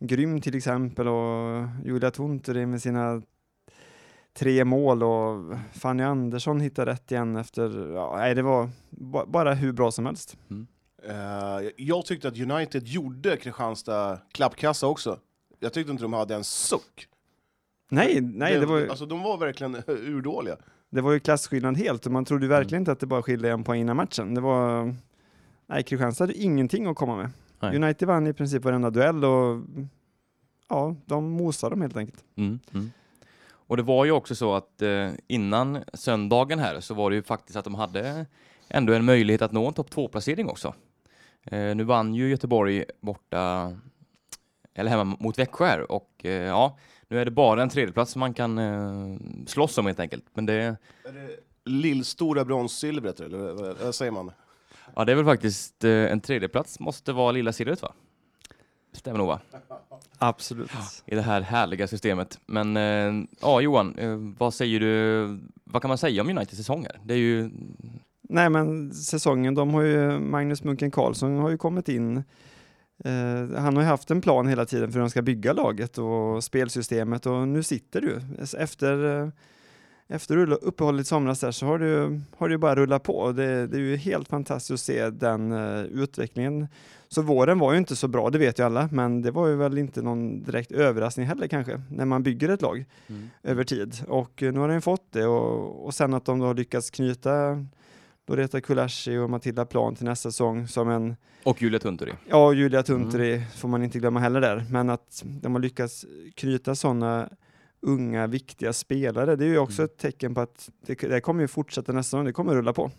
[0.00, 3.22] grym till exempel och Julia Tunturi med sina
[4.32, 9.54] tre mål och Fanny Andersson hittade rätt igen efter, ja, nej det var ba- bara
[9.54, 10.36] hur bra som helst.
[11.02, 15.18] Eh, jag tyckte att United gjorde Kristianstad klappkassa också.
[15.60, 17.06] Jag tyckte inte de hade en suck.
[17.90, 20.56] Nej, nej det var, ju, Alltså, de var verkligen urdåliga.
[20.90, 23.50] Det var ju klasskillnad helt och man trodde ju verkligen inte att det bara skilde
[23.50, 24.34] en poäng innan matchen.
[24.34, 24.94] Det var,
[25.66, 27.30] nej Kristianstad hade ingenting att komma med.
[27.60, 27.76] Nej.
[27.76, 29.60] United vann i princip varenda duell och
[30.68, 32.24] ja, de mosade dem helt enkelt.
[32.36, 32.60] Mm.
[32.74, 32.90] Mm.
[33.70, 37.22] Och det var ju också så att eh, innan söndagen här så var det ju
[37.22, 38.26] faktiskt att de hade
[38.68, 40.74] ändå en möjlighet att nå en topp 2-placering också.
[41.44, 43.72] Eh, nu vann ju Göteborg borta,
[44.74, 46.78] eller hemma mot Växjö här och eh, ja,
[47.10, 50.24] nu är det bara en tredjeplats som man kan eh, slåss om helt enkelt.
[50.34, 50.76] Men det, Är
[51.12, 54.30] det lillstora bronssilvret, eller vad, vad säger man?
[54.96, 57.92] ja, det är väl faktiskt eh, en tredjeplats måste vara lilla silvret va?
[58.92, 59.40] Stämmer nog va?
[60.18, 60.70] Absolut.
[61.06, 62.40] I det här härliga systemet.
[62.46, 65.38] Men eh, ja, Johan, eh, vad säger du?
[65.64, 67.00] Vad kan man säga om Uniteds säsonger?
[67.04, 67.50] Det är ju
[68.22, 72.24] Nej men säsongen, de har ju, Magnus Munken Karlsson har ju kommit in.
[73.04, 75.98] Eh, han har ju haft en plan hela tiden för hur de ska bygga laget
[75.98, 78.20] och spelsystemet och nu sitter du.
[78.58, 79.28] Efter, eh,
[80.08, 83.32] efter uppehållet i somras där så har du, har du bara rullat på.
[83.32, 86.68] Det, det är ju helt fantastiskt att se den eh, utvecklingen.
[87.08, 89.56] Så våren var ju inte så bra, det vet ju alla, men det var ju
[89.56, 92.84] väl inte någon direkt överraskning heller kanske, när man bygger ett lag
[93.42, 93.96] över tid.
[94.08, 97.66] Och nu har den fått det och, och sen att de har lyckats knyta
[98.26, 102.12] Loreta Kulashi och Matilda Plan till nästa säsong som en, Och Julia Tunturi.
[102.28, 106.74] ja Julia Tunturi får man inte glömma heller där, men att de har lyckats knyta
[106.74, 107.28] sådana
[107.82, 109.84] unga viktiga spelare, det är ju också Mm.
[109.92, 112.90] ett tecken på att det, det kommer ju fortsätta nästa säsong, det kommer rulla på.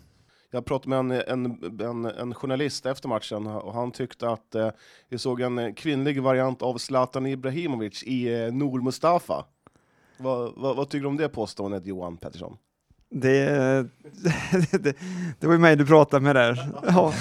[0.50, 4.70] Jag pratade med en, en, en, en journalist efter matchen och han tyckte att eh,
[5.08, 9.44] vi såg en kvinnlig variant av Zlatan Ibrahimovic i eh, Nour Mustafa.
[10.18, 12.56] Vad, vad, vad tycker du om det påståendet, Johan Pettersson?
[13.12, 13.44] Det,
[14.70, 14.96] det,
[15.40, 16.68] det var ju mig du pratade med där.
[16.86, 17.14] Ja.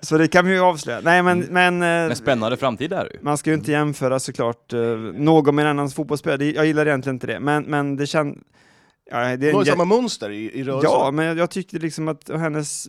[0.00, 1.00] Så det kan vi ju avslöja.
[1.04, 3.18] Nej men, men eh, Men spännande framtid där ju.
[3.22, 6.86] Man ska ju inte jämföra såklart uh, någon med en annans fotbollsspelare, Det- jag gillar
[6.86, 8.36] egentligen inte det, men, men det känns...
[9.10, 10.90] Ja, det är Det samma mönster i, i rörelsen.
[10.92, 12.88] ja, men jag, tyckte liksom att hennes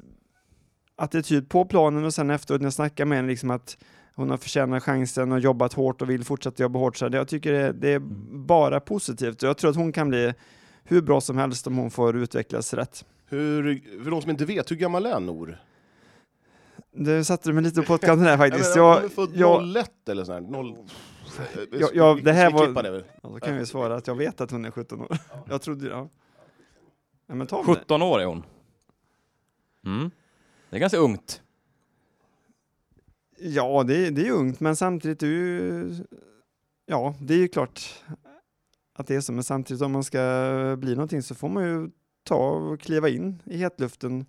[0.95, 3.77] attityd på planen och sen efteråt när jag snackade med henne, liksom att
[4.15, 6.97] hon har förtjänat chansen och jobbat hårt och vill fortsätta jobba hårt.
[6.97, 7.99] Så det- jag tycker det, det är
[8.47, 9.41] bara positivt.
[9.41, 10.33] Jag tror att hon kan bli
[10.87, 13.05] hur bra som helst om hon får utvecklas rätt.
[13.25, 15.61] Hur, för de som inte vet, hur gammal är Nour?
[16.91, 18.75] Det satte du mig lite på pottkanten där faktiskt.
[18.75, 20.51] Jag, Jag, jag, född jag, 01 eller sånt där.
[20.51, 20.75] Noll...
[21.71, 24.15] Ja, ja, det här vi var- det ja, då kan jag ju svara att jag
[24.15, 25.17] vet att hon är 17 år.
[25.49, 26.09] Jag trodde, ja.
[27.27, 27.75] ja men ta det.
[27.75, 28.43] 17 år är hon.
[29.85, 30.11] Mm.
[30.69, 31.41] Det är ganska ungt.
[33.39, 35.93] Ja, det, är- det är ungt, men samtidigt är ju...
[36.85, 38.03] Ja, det är ju klart
[38.97, 41.89] att det är så, men samtidigt om man ska bli någonting så får man ju
[42.23, 44.25] ta och kliva in i hetluften.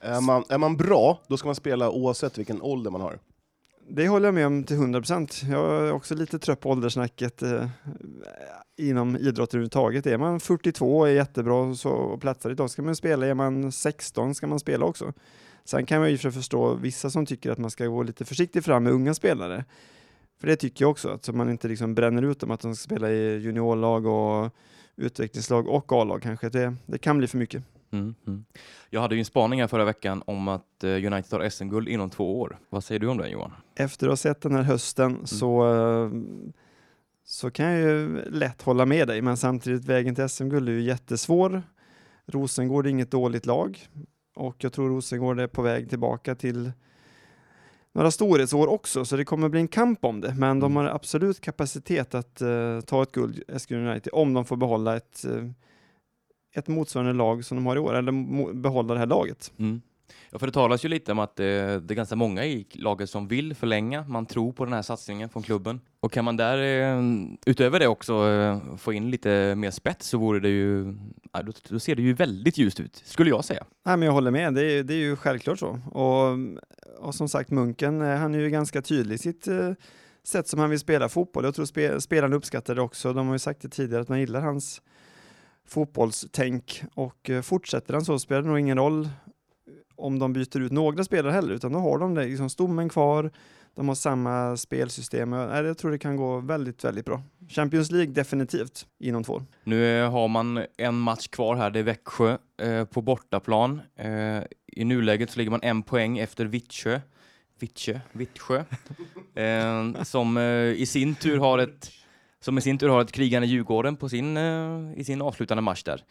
[0.00, 3.18] Är man, är man bra, då ska man spela oavsett vilken ålder man har.
[3.88, 5.42] Det håller jag med om till 100 procent.
[5.42, 7.68] Jag är också lite trött på ålderssnacket eh,
[8.76, 10.06] inom idrott överhuvudtaget.
[10.06, 13.26] Är man 42 och är jättebra så, och platsar idag ska man spela.
[13.26, 15.12] Är man 16 ska man spela också.
[15.64, 18.84] Sen kan man ju förstå vissa som tycker att man ska gå lite försiktigt fram
[18.84, 19.64] med unga spelare.
[20.40, 22.76] För det tycker jag också, att så man inte liksom bränner ut dem att de
[22.76, 24.52] ska spela i juniorlag och
[24.96, 26.48] utvecklingslag och A-lag kanske.
[26.48, 27.62] Det, det kan bli för mycket.
[27.90, 28.14] Mm.
[28.26, 28.44] Mm.
[28.90, 32.10] Jag hade ju en spaning här förra veckan om att eh, United tar SM-guld inom
[32.10, 32.58] två år.
[32.70, 33.52] Vad säger du om det Johan?
[33.76, 36.10] efter att ha sett den här hösten så, eh,
[37.24, 40.82] så kan jag ju lätt hålla med dig, men samtidigt vägen till SM-guld är ju
[40.82, 41.62] jättesvår.
[42.26, 43.86] Rosengård är inget dåligt lag
[44.34, 46.72] och jag tror Rosengård är på väg tillbaka till
[47.96, 50.34] några storhetsår också, så det kommer bli en kamp om det.
[50.34, 50.76] Men de Mm.
[50.76, 55.24] har absolut kapacitet att eh, ta ett guld, Eskilstuna United, om de får behålla ett,
[55.24, 55.44] eh,
[56.56, 59.52] ett motsvarande lag som de har i år, eller behålla det här laget.
[59.58, 59.80] Mm.
[60.30, 63.10] Ja, för det talas ju lite om att det, det är ganska många i laget
[63.10, 64.04] som vill förlänga.
[64.08, 65.80] Man tror på den här satsningen från klubben.
[66.00, 67.02] Och kan man där eh,
[67.46, 70.94] utöver det också eh, få in lite mer spets så vore det ju,
[71.32, 73.64] ja, då, då ser det ju väldigt ljust ut, skulle jag säga.
[73.84, 75.80] Nej, men jag håller med, det är, det är ju självklart så.
[75.92, 76.38] Och,
[76.98, 79.48] och som sagt, Munken, eh, han är ju ganska tydlig i sitt
[80.24, 81.44] sätt som han vill spela fotboll.
[81.44, 83.12] Jag tror spe, spelarna uppskattar det också.
[83.12, 84.82] De har ju sagt det tidigare att man gillar hans
[85.68, 89.08] fotbollstänk och fortsätter han så spelar det nog ingen roll
[89.96, 93.30] om de byter ut några spelare heller, utan då har de det, liksom stommen kvar,
[93.74, 95.32] de har samma spelsystem.
[95.32, 97.22] Jag tror det kan gå väldigt, väldigt bra.
[97.48, 99.44] Champions League definitivt inom två år.
[99.64, 103.80] Nu eh, har man en match kvar här, det är Växjö eh, på bortaplan.
[103.96, 107.00] Eh, I nuläget så ligger man en poäng efter Vittsjö.
[107.58, 108.00] Vittsjö?
[108.12, 108.64] Vittsjö.
[109.36, 111.90] Eh, som eh, i sin tur har ett
[112.40, 115.82] som i sin tur har ett krigande Djurgården på sin, eh, i sin avslutande match
[115.82, 116.04] där.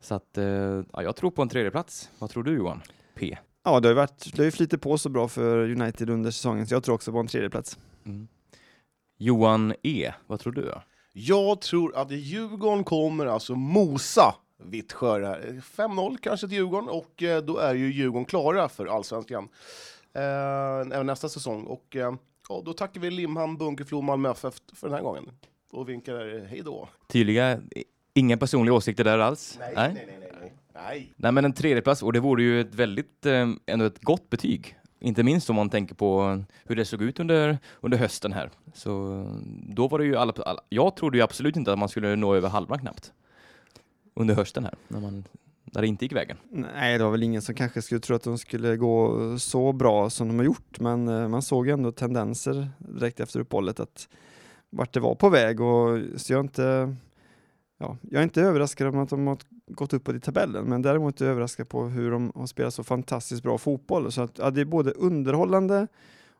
[0.00, 0.44] Så att, eh,
[0.92, 2.10] ja, jag tror på en tredjeplats.
[2.18, 2.82] Vad tror du Johan?
[3.18, 3.38] P.
[3.64, 6.30] Ja, det har ju varit, det har ju flyttat på så bra för United under
[6.30, 7.78] säsongen, så jag tror också på en tredje plats.
[8.06, 8.28] Mm.
[9.18, 10.62] Johan E, vad tror du?
[10.62, 10.82] Då?
[11.12, 15.62] Jag tror att Djurgården kommer alltså mosa Vittsjö här.
[15.76, 19.48] 5-0 kanske till Djurgården och eh, då är ju Djurgården klara för allsvenskan
[20.14, 21.64] eh, även nästa säsong.
[21.64, 22.14] Och eh,
[22.48, 25.30] ja, då tackar vi Limhamn, Bunkeflo, Malmö FF för den här gången.
[25.72, 26.88] och vinkar hej då.
[27.06, 27.60] Tydliga,
[28.14, 29.56] inga personliga åsikter där alls?
[29.60, 30.32] Nej, nej, nej, nej.
[30.40, 30.52] nej.
[30.82, 31.12] Nej.
[31.16, 34.78] Nej, men en tredjeplats, och det vore ju ett väldigt, eh, ändå ett gott betyg.
[35.00, 38.50] Inte minst om man tänker på hur det såg ut under, under hösten här.
[38.74, 39.24] Så
[39.68, 42.34] då var det ju alla, alla, jag trodde ju absolut inte att man skulle nå
[42.34, 43.12] över halvan knappt.
[44.14, 45.24] Under hösten här, när, man,
[45.64, 46.36] när det inte gick vägen.
[46.50, 50.10] Nej, det var väl ingen som kanske skulle tro att de skulle gå så bra
[50.10, 54.08] som de har gjort, men eh, man såg ändå tendenser direkt efter uppehållet att
[54.70, 56.96] vart det var på väg och så jag inte,
[57.78, 61.20] ja, jag är inte överraskad om att de har gått uppåt i tabellen, men däremot
[61.20, 64.12] är jag överraskad på hur de har spelat så fantastiskt bra fotboll.
[64.12, 65.86] Så att, ja, det är både underhållande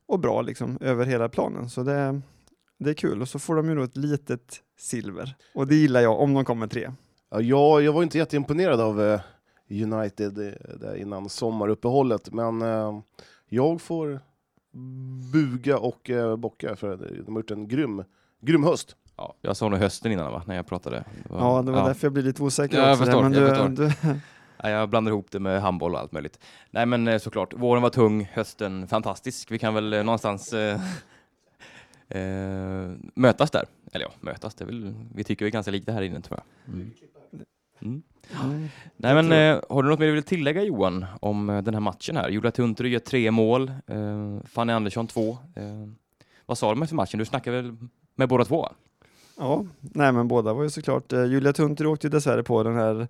[0.06, 2.20] och bra liksom över hela planen, så det,
[2.78, 3.22] det är kul.
[3.22, 6.44] Och så får de ju då ett litet silver och det gillar jag om de
[6.44, 6.92] kommer tre.
[7.30, 9.20] Ja, jag, jag var inte jätteimponerad av eh,
[9.70, 13.00] United eh, där innan sommaruppehållet, men eh,
[13.48, 14.20] jag får
[15.32, 18.04] buga och bocka för de har gjort en grym,
[18.40, 18.96] grym höst.
[19.18, 21.04] Ja, jag sa nog hösten innan va, när jag pratade.
[21.22, 23.04] Det var- Ja, det var därför jag blev lite osäker Ja, jag också.
[23.04, 23.68] förstår, men jag du, förstår.
[24.12, 24.20] du,
[24.62, 26.38] Ja, jag blandar ihop det med handboll och allt möjligt.
[26.70, 29.50] Nej men eh, såklart, våren var tung, hösten fantastisk.
[29.50, 30.80] Vi kan väl eh, någonstans eh,
[32.08, 33.64] eh, mötas där.
[33.92, 36.74] Eller ja, mötas, det väl, vi tycker vi är ganska lika här inne tror jag.
[36.74, 36.90] Mm.
[37.80, 38.02] Mm.
[38.44, 38.68] Mm.
[38.96, 41.80] Nej men eh, har du något mer du vill tillägga Johan om eh, den här
[41.80, 42.28] matchen här?
[42.28, 45.30] Julia Tuntry gör tre mål, eh, Fanny Andersson två.
[45.54, 45.64] Eh,
[46.46, 47.18] vad sa de efter matchen?
[47.18, 47.76] Du snackade väl
[48.14, 48.68] med båda två?
[49.38, 51.12] Ja, nej men båda var ju såklart.
[51.12, 53.08] Eh, Julia Tuntry åkte ju dessvärre på den här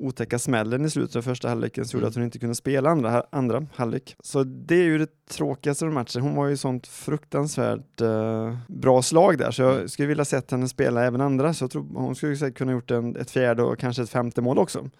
[0.00, 2.08] otäcka smällen i slutet av första halvleken som gjorde Mm.
[2.10, 4.16] att hon inte kunde spela andra, andra halvlek.
[4.22, 6.22] Så det är ju det tråkigaste av matchen.
[6.22, 9.76] Hon var ju sånt fruktansvärt eh, bra slag där så Mm.
[9.80, 12.72] jag skulle vilja sett henne spela även andra så jag tror hon skulle säkert kunna
[12.72, 14.90] gjort en, ett fjärde och kanske ett femte mål också.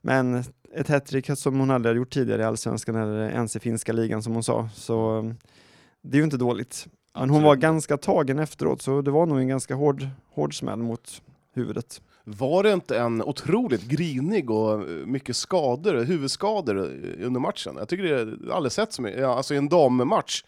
[0.00, 3.92] Men ett hattrick som hon aldrig har gjort tidigare i allsvenskan eller ens i finska
[3.92, 4.68] ligan som hon sa.
[4.74, 5.32] Så eh,
[6.02, 6.86] det är ju inte dåligt.
[7.14, 10.78] Men hon var ganska tagen efteråt så det var nog en ganska hård, hård smäll
[10.78, 11.22] mot
[11.54, 12.00] huvudet.
[12.24, 17.74] Var det inte en otroligt grinig och eh, mycket skador, huvudskador eh, under matchen?
[17.78, 20.42] Jag tycker det är aldrig sett så mycket, ja, alltså i en dammatch.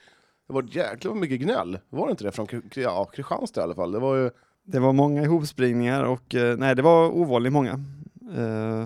[0.49, 2.33] Det var jäkla mycket gnäll, var det inte det?
[2.33, 3.93] Från ja, Kristianstad i alla fall.
[3.93, 4.31] Det var ju,
[4.65, 7.85] Det var många ihopspringningar och eh, nej, det var ovanligt många.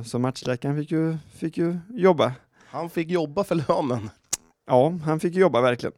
[0.04, 2.32] Så matchläkaren fick ju, fick ju jobba.
[2.66, 4.10] han fick jobba för lönen.
[4.66, 5.92] Ja, han fick jobba verkligen.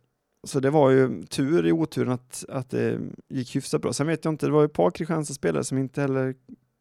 [0.47, 3.93] Så det var ju tur i oturen att, att det gick hyfsat bra.
[3.93, 6.35] Sen vet jag inte, det var ju ett par Kristianstad-spelare som inte heller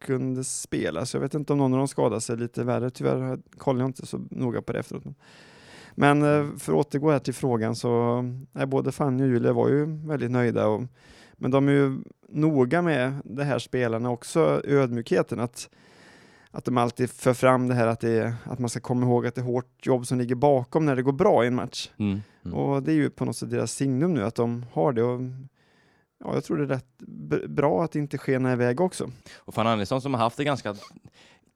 [0.04, 2.90] kunde spela, så jag vet inte om någon av dem skadade sig lite värre.
[2.90, 5.04] Tyvärr kollade jag inte så noga på det efteråt.
[5.94, 9.68] Men eh, för att återgå här till frågan så är både Fanny och Julia var
[9.68, 10.66] ju väldigt nöjda.
[10.66, 10.82] Och,
[11.32, 11.98] men de är ju
[12.28, 15.40] noga med det här spelarna också, ödmjukheten.
[15.40, 15.70] Att,
[16.56, 19.34] att de alltid för fram det här att, det att man ska komma ihåg att
[19.34, 21.90] det är hårt jobb som ligger bakom när det går bra i en match.
[21.96, 22.22] Mm.
[22.44, 22.58] Mm.
[22.58, 25.02] Och det är ju på något sätt deras signum nu att de har det.
[25.02, 25.20] Och,
[26.24, 26.98] ja, jag tror det är rätt
[27.48, 29.10] bra att det inte skenar iväg också.
[29.36, 30.74] Och Fanny Andersson som har haft det ganska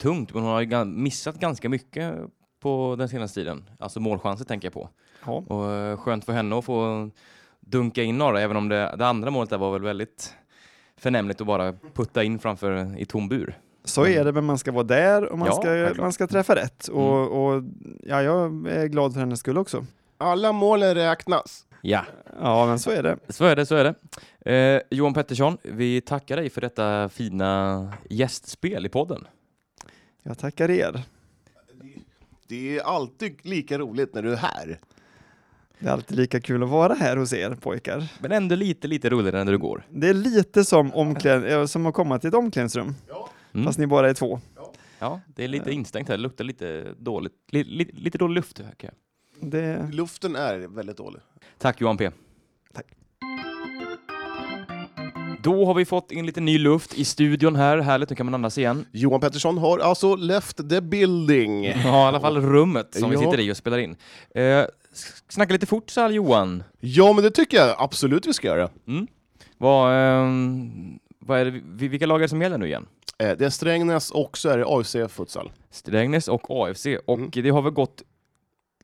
[0.02, 2.14] tungt, men hon har missat ganska mycket
[2.60, 3.70] på den senaste tiden.
[3.78, 4.88] Alltså målchanser tänker jag på.
[5.24, 7.10] Ja, Och eh, skönt för henne att få
[7.60, 10.34] dunka in några, även om det, det andra målet där var väl väldigt
[10.96, 13.58] förnämligt att bara putta in framför i tom bur.
[13.84, 15.52] Så är det, men man ska vara där och man, Ja,
[15.94, 16.88] ska, man ska träffa rätt.
[16.88, 17.62] Och, och
[18.02, 19.86] ja, jag är glad för hennes skull också.
[20.18, 21.66] Alla målen räknas.
[21.82, 22.04] Ja,
[22.40, 23.16] Ja, men så är det.
[23.28, 23.94] så är det, så är det.
[24.52, 29.26] Eh, Johan Pettersson, vi tackar dig för detta fina gästspel i podden.
[30.22, 31.02] Jag tackar er.
[32.48, 34.78] Det är alltid lika roligt när du är här.
[35.78, 38.08] Det är alltid lika kul att vara här hos er pojkar.
[38.20, 39.86] Men ändå lite, lite roligare när du går.
[39.90, 42.94] Det är lite som, omkläd, eh, som att komma till ett omklädningsrum,
[43.54, 43.66] Mm.
[43.66, 44.40] fast ni bara är två.
[44.98, 47.32] Ja, det är lite instängt här, det luktar lite dåligt.
[47.50, 48.58] Li, li, lite dålig luft.
[48.58, 48.92] här, jag.
[49.50, 51.20] Det, Luften är väldigt dålig.
[51.58, 52.10] Tack Johan P.
[52.74, 52.86] Tack.
[55.42, 57.78] Då har vi fått in lite ny luft i studion här.
[57.78, 58.86] Härligt, nu kan man andas igen.
[58.92, 61.64] Johan Pettersson har alltså left the building.
[61.64, 63.20] Ja, i alla fall rummet som vi Ja.
[63.22, 63.96] sitter i och spelar in.
[64.34, 64.64] Eh,
[65.28, 66.62] snacka lite futsal Johan.
[66.80, 68.68] Ja, men det tycker jag absolut vi ska göra.
[68.86, 69.06] Mm.
[69.58, 72.86] Vad, ehm, vad är det, vi- vilka lag är det som gäller nu igen?
[73.20, 75.52] Eh, Det är Strängnäs och så är det AFC Futsal.
[75.70, 76.86] Strängnäs och AFC.
[77.06, 77.30] Och Mm.
[77.32, 78.02] det har väl gått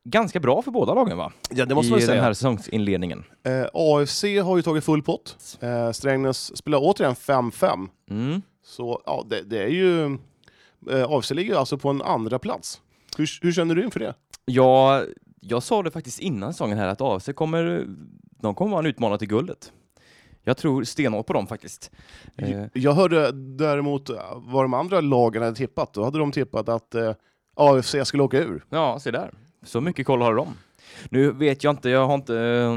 [0.04, 1.32] ganska bra för båda lagen va?
[1.50, 2.22] Ja, det måste I man den säga.
[2.22, 3.24] här säsongsinledningen.
[3.44, 5.58] Eh, AFC har ju tagit full pott.
[5.60, 7.88] Eh, Strängnäs spelar återigen 5-5.
[8.10, 8.42] Mm.
[8.64, 10.18] Så ja, det, det är ju...
[10.90, 12.80] Eh, AFC ligger alltså på en andra plats.
[13.18, 14.14] Hur, hur känner du inför det?
[14.44, 15.02] Ja,
[15.40, 17.86] jag sa det faktiskt innan säsongen här att AFC kommer,
[18.40, 19.72] de kommer vara en utmanare till guldet.
[20.48, 21.90] Jag tror stenhårt på dem faktiskt.
[22.36, 25.94] Eh, Jag hörde däremot eh, vad de andra lagen hade tippat.
[25.94, 27.14] Då hade de tippat att eh,
[27.56, 28.64] AFC skulle åka ur.
[28.70, 29.30] ja, se där.
[29.62, 30.48] Så mycket koll har de.
[31.10, 32.72] Nu vet jag inte, jag har inte eh,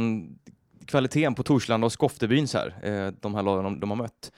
[0.86, 4.32] kvaliteten på Torslanda och Skoftebyns här, eh, de här lagen de, de har mött.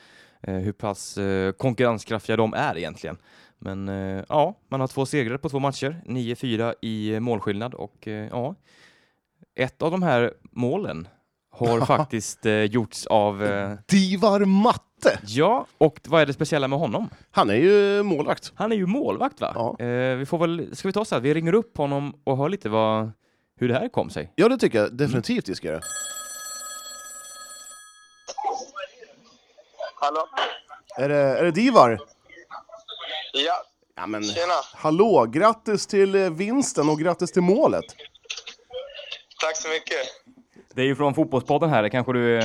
[0.44, 3.18] eh, hur pass eh, konkurrenskraftiga de är egentligen.
[3.60, 8.28] Men eh, ja, man har två segrar på två matcher, 9-4 i målskillnad och eh,
[8.28, 8.56] ja,
[9.56, 11.08] ett av de här målen
[11.52, 15.20] har faktiskt eh, gjorts av, eh, Divar Matte!
[15.26, 17.10] ja, och vad är det speciella med honom?
[17.32, 18.52] Han är ju målvakt.
[18.56, 19.52] Han är ju målvakt va?
[19.56, 19.86] Ja.
[19.86, 22.50] Eh, vi får väl, ska vi ta så här, vi ringer upp honom och hör
[22.50, 23.12] lite vad,
[23.60, 24.34] hur det här kom sig.
[24.36, 25.82] Ja, det tycker jag definitivt vi ska göra.
[29.96, 30.28] Hallå?
[30.98, 32.00] Är det, är det Divar?
[33.34, 33.64] Ja,
[33.96, 34.54] Ja, men tjena.
[34.74, 35.26] hallå!
[35.26, 37.86] Grattis till eh, vinsten och grattis till målet!
[39.42, 39.98] Tack så mycket.
[40.76, 42.40] Det är ju från Fotbollspodden här, det kanske du,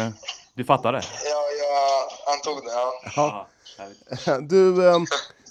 [0.54, 1.02] du fattar det?
[1.24, 2.72] Ja, jag antog det.
[3.16, 3.46] Ja.
[4.26, 4.38] Ja.
[4.40, 4.98] Du, eh,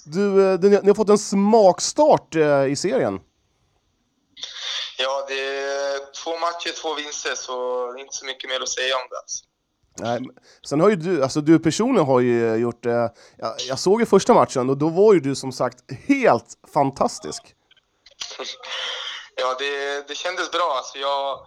[0.04, 3.20] du, eh, du, ni har fått en smakstart eh, i serien.
[4.98, 7.52] ja, det är två matcher, två vinster, så
[7.92, 9.16] det är inte så mycket mer att säga om det.
[9.16, 9.44] Alltså.
[9.98, 10.20] Nej,
[10.68, 12.92] sen har ju du, alltså du personligen har ju gjort, eh,
[13.36, 17.54] jag, jag såg ju första matchen och då var ju du som sagt helt fantastisk.
[19.38, 20.74] Ja, det, det kändes bra.
[20.76, 21.38] Alltså, jag,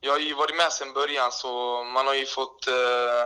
[0.00, 3.24] jag har ju varit med sedan början, så man har ju fått eh,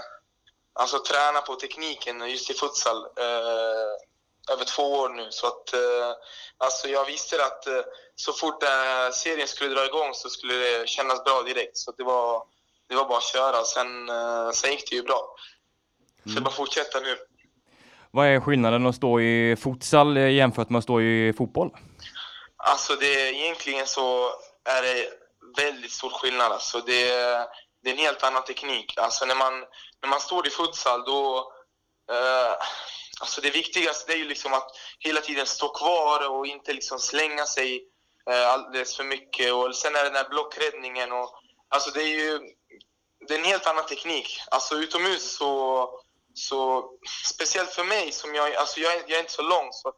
[0.72, 5.26] alltså, träna på tekniken just i futsal eh, över två år nu.
[5.30, 6.12] Så att, eh,
[6.58, 7.82] alltså, jag visste att eh,
[8.14, 11.76] så fort eh, serien skulle dra igång så skulle det kännas bra direkt.
[11.76, 12.42] Så det var,
[12.88, 13.64] det var bara att köra.
[13.64, 15.34] Sen, eh, sen gick det ju bra.
[16.26, 17.16] Så är bara fortsätta nu.
[18.10, 21.70] Vad är skillnaden att stå i futsal jämfört med att stå i fotboll?
[22.56, 24.30] Alltså det, egentligen så
[24.64, 25.21] är det
[25.56, 26.52] väldigt stor skillnad.
[26.52, 27.08] Alltså det,
[27.82, 28.98] det är en helt annan teknik.
[28.98, 29.60] Alltså när man,
[30.02, 31.52] när man står i futsal då...
[32.12, 32.52] Eh,
[33.20, 37.46] alltså det viktigaste är ju liksom att hela tiden stå kvar och inte liksom slänga
[37.46, 37.84] sig
[38.30, 39.52] eh, alldeles för mycket.
[39.52, 41.12] Och sen är det den här blockräddningen.
[41.12, 41.34] Och,
[41.68, 42.40] alltså det är ju
[43.28, 44.40] det är en helt annan teknik.
[44.50, 45.88] Alltså utomhus så...
[46.34, 46.90] så
[47.26, 49.92] speciellt för mig, som jag, alltså jag, är- jag är inte så lång, så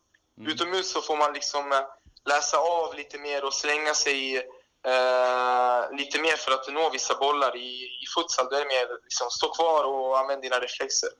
[0.46, 1.80] utomhus så får man liksom eh,
[2.24, 4.46] läsa av lite mer och slänga sig
[4.92, 7.56] eh, lite mer för att nå vissa bollar.
[7.56, 7.68] I,
[8.02, 11.10] i futsal då är det mer liksom, stå kvar och använd dina reflexer.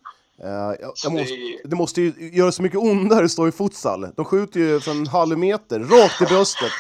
[0.43, 4.09] Eh, jag, måste, det måste ju göra så mycket ondare att stå i futsal.
[4.17, 6.73] De skjuter ju från en halv meter, rakt i bröstet.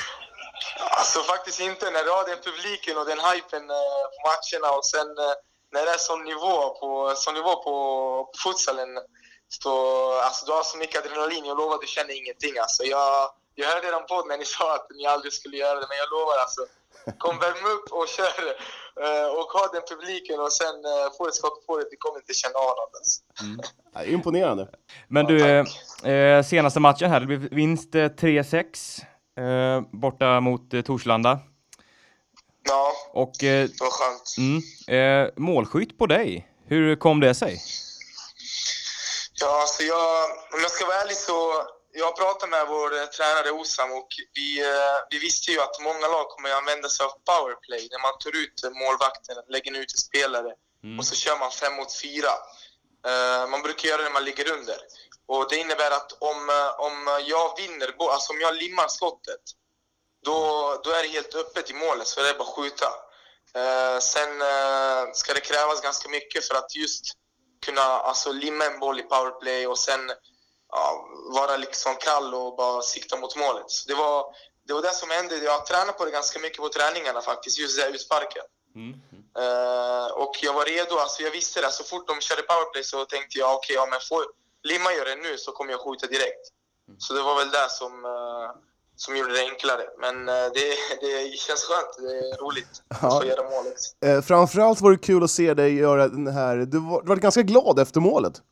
[0.98, 1.90] Alltså faktiskt inte.
[1.90, 5.34] När du har den publiken och den hypen eh, på matcherna och sen eh,
[5.72, 7.74] när det är sån nivå på, sån nivå på,
[8.32, 8.88] på futsalen.
[9.48, 9.72] Så,
[10.26, 11.44] alltså, du har så mycket adrenalin.
[11.44, 12.58] Jag lovar, du känner ingenting.
[12.58, 15.86] Alltså, jag, jag hörde redan på när ni sa att ni aldrig skulle göra det,
[15.88, 16.60] men jag lovar alltså.
[17.18, 18.44] Kom värm upp och kör.
[19.04, 21.84] eh, och ha den publiken och sen uh, få ett skott på det.
[21.90, 22.94] Du kommer inte känna av något.
[22.98, 23.20] Alltså.
[23.94, 24.68] Ja, imponerande.
[25.08, 26.06] Men Ja, du, tack.
[26.06, 29.00] eh, senaste matchen här, det blev vinst eh, 3-6
[29.40, 31.38] eh, borta mot eh, Torslanda.
[32.68, 34.34] Ja, Och eh, det var skönt.
[34.88, 37.60] mm, eh, målskytt på dig, hur kom det sig?
[39.40, 41.62] Ja, alltså jag, om jag ska vara ärlig så
[41.96, 46.08] jag pratat med vår eh, tränare Osam och vi, eh, vi visste ju att många
[46.08, 49.92] lag kommer att använda sig av powerplay när man tar ut eh, målvakten, lägger ut
[49.92, 50.52] en spelare
[50.98, 52.32] och så kör man fem mot fyra.
[53.48, 54.76] Man brukar göra det när man ligger under.
[55.26, 56.40] Och det innebär att om,
[56.78, 59.40] om jag vinner, alltså om jag limmar skottet,
[60.24, 60.36] då,
[60.84, 62.88] då är det helt öppet i målet så det är bara att skjuta.
[64.00, 64.42] Sen
[65.14, 67.04] ska det krävas ganska mycket för att just
[67.66, 70.10] kunna alltså, limma en boll i powerplay och sen
[70.74, 71.08] ja,
[71.38, 73.70] vara liksom kall och bara sikta mot målet.
[73.70, 74.24] Så det, var,
[74.66, 75.36] det var det som hände.
[75.36, 78.42] Jag tränat på det ganska mycket på träningarna faktiskt, just det här utsparken.
[79.38, 81.70] Eh, och jag var redo, alltså jag visste det.
[81.70, 84.24] Så fort de körde powerplay så tänkte jag okej, ja, men får
[84.62, 86.44] Limma gör det nu så kommer jag skjuta direkt.
[86.98, 88.50] Så det var väl det som, eh,
[88.96, 89.84] som gjorde det enklare.
[89.98, 93.06] Men eh, det, det känns skönt, det är roligt Ja.
[93.08, 93.76] att få göra målet.
[94.04, 97.16] Eh, framförallt var det kul att se dig göra den här, du var, du var
[97.16, 98.34] ganska glad efter målet.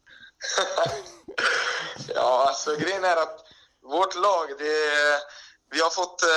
[2.15, 3.45] Ja, alltså grejen är att
[3.83, 5.21] vårt lag, det,
[5.71, 6.29] vi, har fått, eh,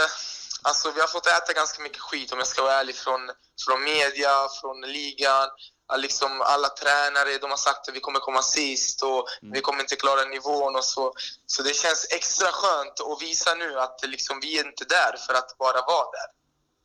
[0.62, 3.32] alltså, vi har fått äta ganska mycket skit om jag ska vara ärlig från,
[3.66, 5.50] från media, från ligan.
[5.98, 9.96] Liksom alla tränare de har sagt att vi kommer komma sist och vi kommer inte
[9.96, 11.14] klara nivån och så.
[11.46, 15.34] Så det känns extra skönt att visa nu att liksom, vi är inte där för
[15.34, 16.30] att bara vara där.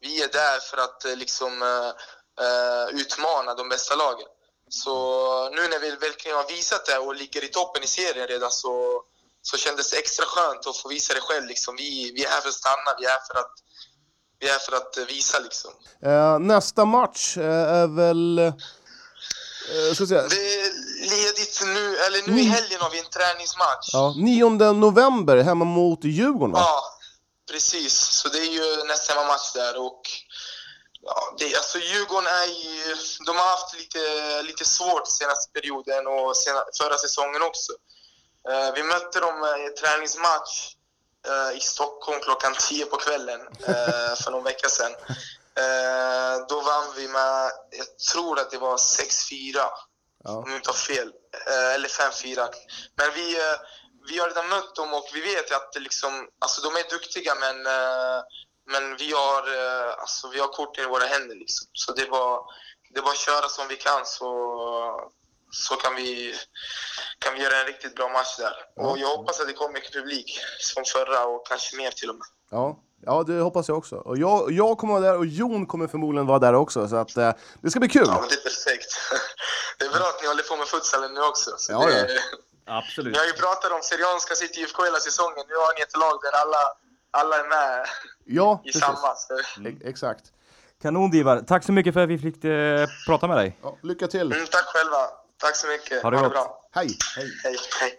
[0.01, 1.93] Vi är där för att eh, liksom, eh,
[2.47, 4.29] eh, utmana de bästa lagen.
[4.71, 4.95] Så
[5.51, 9.03] nu när vi verkligen har visat det och ligger i toppen i serien redan så,
[9.43, 11.47] så kändes det extra skönt att få visa det själv.
[11.47, 11.77] Liksom.
[11.77, 13.53] Vi, vi är här för att stanna, vi är här för att,
[14.41, 15.39] vi är för att eh, visa.
[15.39, 15.71] Liksom.
[16.03, 18.39] Eh, nästa match eh, är väl...
[18.39, 20.15] Eh, ska vi se.
[20.15, 23.91] Det är ledigt nu, eller nu i helgen har vi en träningsmatch.
[23.93, 26.59] Ja, 9 november hemma mot Djurgården va?
[26.61, 26.83] Ja,
[27.51, 27.95] precis.
[27.95, 29.81] Så det är ju nästa hemmamatch där.
[29.87, 30.03] Och
[31.15, 32.97] Ja, det, alltså Djurgården är ju,
[33.27, 34.03] de har haft lite,
[34.43, 37.73] lite svårt senaste perioden och sena, förra säsongen också.
[38.49, 40.75] Eh, vi mötte dem i en träningsmatch
[41.27, 44.93] eh, i Stockholm klockan 10 på kvällen eh, för någon vecka sedan.
[45.63, 49.65] Eh, då vann vi med, jag tror att det var 6-4
[50.25, 50.31] Ja.
[50.31, 51.13] om jag inte har fel.
[51.47, 52.49] Eh, eller 5-4.
[52.97, 53.57] Men vi, eh,
[54.09, 57.67] vi har redan mött dem och vi vet att liksom, alltså de är duktiga men,
[57.67, 58.23] eh,
[58.73, 61.35] men vi, har, eh, alltså, vi har korten i våra händer.
[61.35, 61.67] Liksom.
[61.73, 62.41] Så det var,
[62.95, 64.31] det var att köra som vi kan så,
[65.51, 66.35] så kan, vi,
[67.19, 68.55] kan vi göra en riktigt bra match där.
[68.77, 72.17] Och jag hoppas att det kommer mycket publik som förra och kanske mer till och
[72.17, 72.27] med.
[72.51, 72.79] Ja.
[73.07, 73.97] ja, det hoppas jag också.
[73.97, 77.17] Och jag, jag kommer vara där och Jon kommer förmodligen vara där också, så att
[77.17, 78.05] eh, det ska bli kul.
[78.07, 78.91] Ja, men det är perfekt.
[79.79, 81.51] Det är bra att ni håller på med futsalen nu också.
[81.59, 82.39] Så Ja, det, ja.
[82.79, 83.13] Absolut.
[83.13, 85.45] Ni har ju pratat om Syrianska City IFK hela säsongen.
[85.49, 86.63] Nu har ni ett lag där alla,
[87.11, 87.87] alla är med
[88.25, 88.81] Ja, i precis.
[88.83, 89.15] samma.
[89.17, 89.35] Så.
[89.69, 90.33] E- Exakt.
[90.83, 91.41] Kanon Divar.
[91.47, 93.57] Tack så mycket för att vi fick eh, prata med dig.
[93.63, 94.33] Ja, lycka till.
[94.33, 94.97] Mm, tack själva.
[95.41, 96.03] Tack så mycket.
[96.03, 96.33] Ha det gott.
[96.33, 96.69] bra.
[96.73, 96.89] Hej.
[97.17, 97.27] Hej.
[97.45, 97.93] Hej, hej.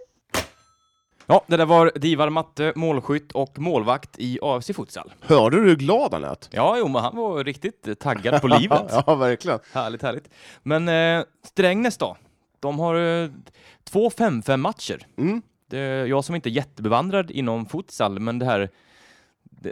[1.26, 5.14] Ja, det där var Divar Matte, målskytt och målvakt i AFC Futsal.
[5.22, 6.50] Hörde du hur glad han lät?
[6.52, 8.82] Ja, jo, men han var riktigt taggad på livet.
[9.08, 9.60] ja, verkligen.
[9.74, 10.30] Härligt, härligt.
[10.64, 12.18] Men eh, Strängnäs då?
[12.60, 13.30] De har eh,
[13.84, 15.08] två 5-5 matcher.
[15.18, 15.42] Mm.
[15.70, 18.70] Det, jag som inte är jättebevandrad inom futsal, men det här det,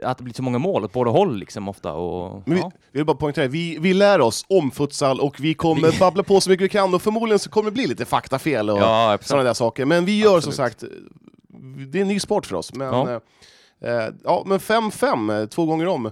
[0.03, 1.93] att det blir så många mål åt båda håll liksom ofta.
[1.93, 2.71] Och, Men vi, ja.
[2.91, 6.23] vi vill bara poängtera, vi, vi lär oss om futsal och vi kommer Vi- babbla
[6.23, 9.17] på så mycket vi kan och förmodligen så kommer det bli lite faktafel och ja,
[9.21, 9.85] sådana där saker.
[9.85, 10.55] Men vi gör som Absolut.
[10.55, 10.83] sagt,
[11.91, 12.73] det är en ny sport för oss.
[12.73, 13.19] Men, Ja.
[13.81, 16.11] eh, eh, ja, men 5-5, eh, två gånger om.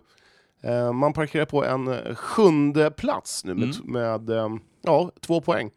[0.63, 3.91] Eh, man parkerar på en sjunde plats nu med, Mm.
[3.93, 4.49] med eh,
[4.83, 5.69] ja, två poäng.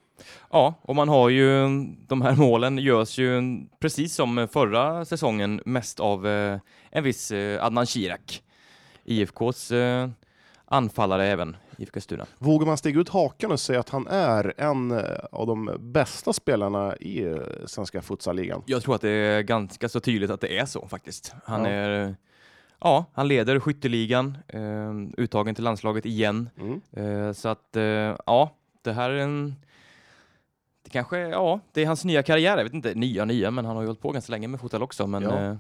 [0.51, 1.69] Ja, och man har ju
[2.09, 3.43] de här målen görs ju
[3.79, 6.59] precis som förra säsongen mest av eh,
[6.91, 8.43] en viss eh, Adnan Shirak.
[9.05, 10.09] IFKs eh,
[10.65, 12.27] anfallare även, IFK Stuna.
[12.39, 14.93] Vågar man stiga ut hakan och säga att han är en
[15.33, 18.63] av de bästa spelarna i svenska futsalligan?
[18.67, 21.35] Jag tror att det är ganska så tydligt att det är så faktiskt.
[21.45, 21.71] Han Ja.
[21.71, 22.15] är
[22.83, 24.39] Ja, han leder skytteligan,
[25.17, 26.51] uttagen till landslaget igen.
[26.95, 27.35] Mm.
[27.35, 27.77] Så att
[28.27, 29.55] ja, det här är en
[30.93, 32.57] kanske, ja, det är hans nya karriär.
[32.57, 34.83] Jag vet inte, nya nya, men han har ju hållit på ganska länge med fotboll
[34.83, 35.07] också.
[35.07, 35.41] Men Ja.
[35.43, 35.57] ja,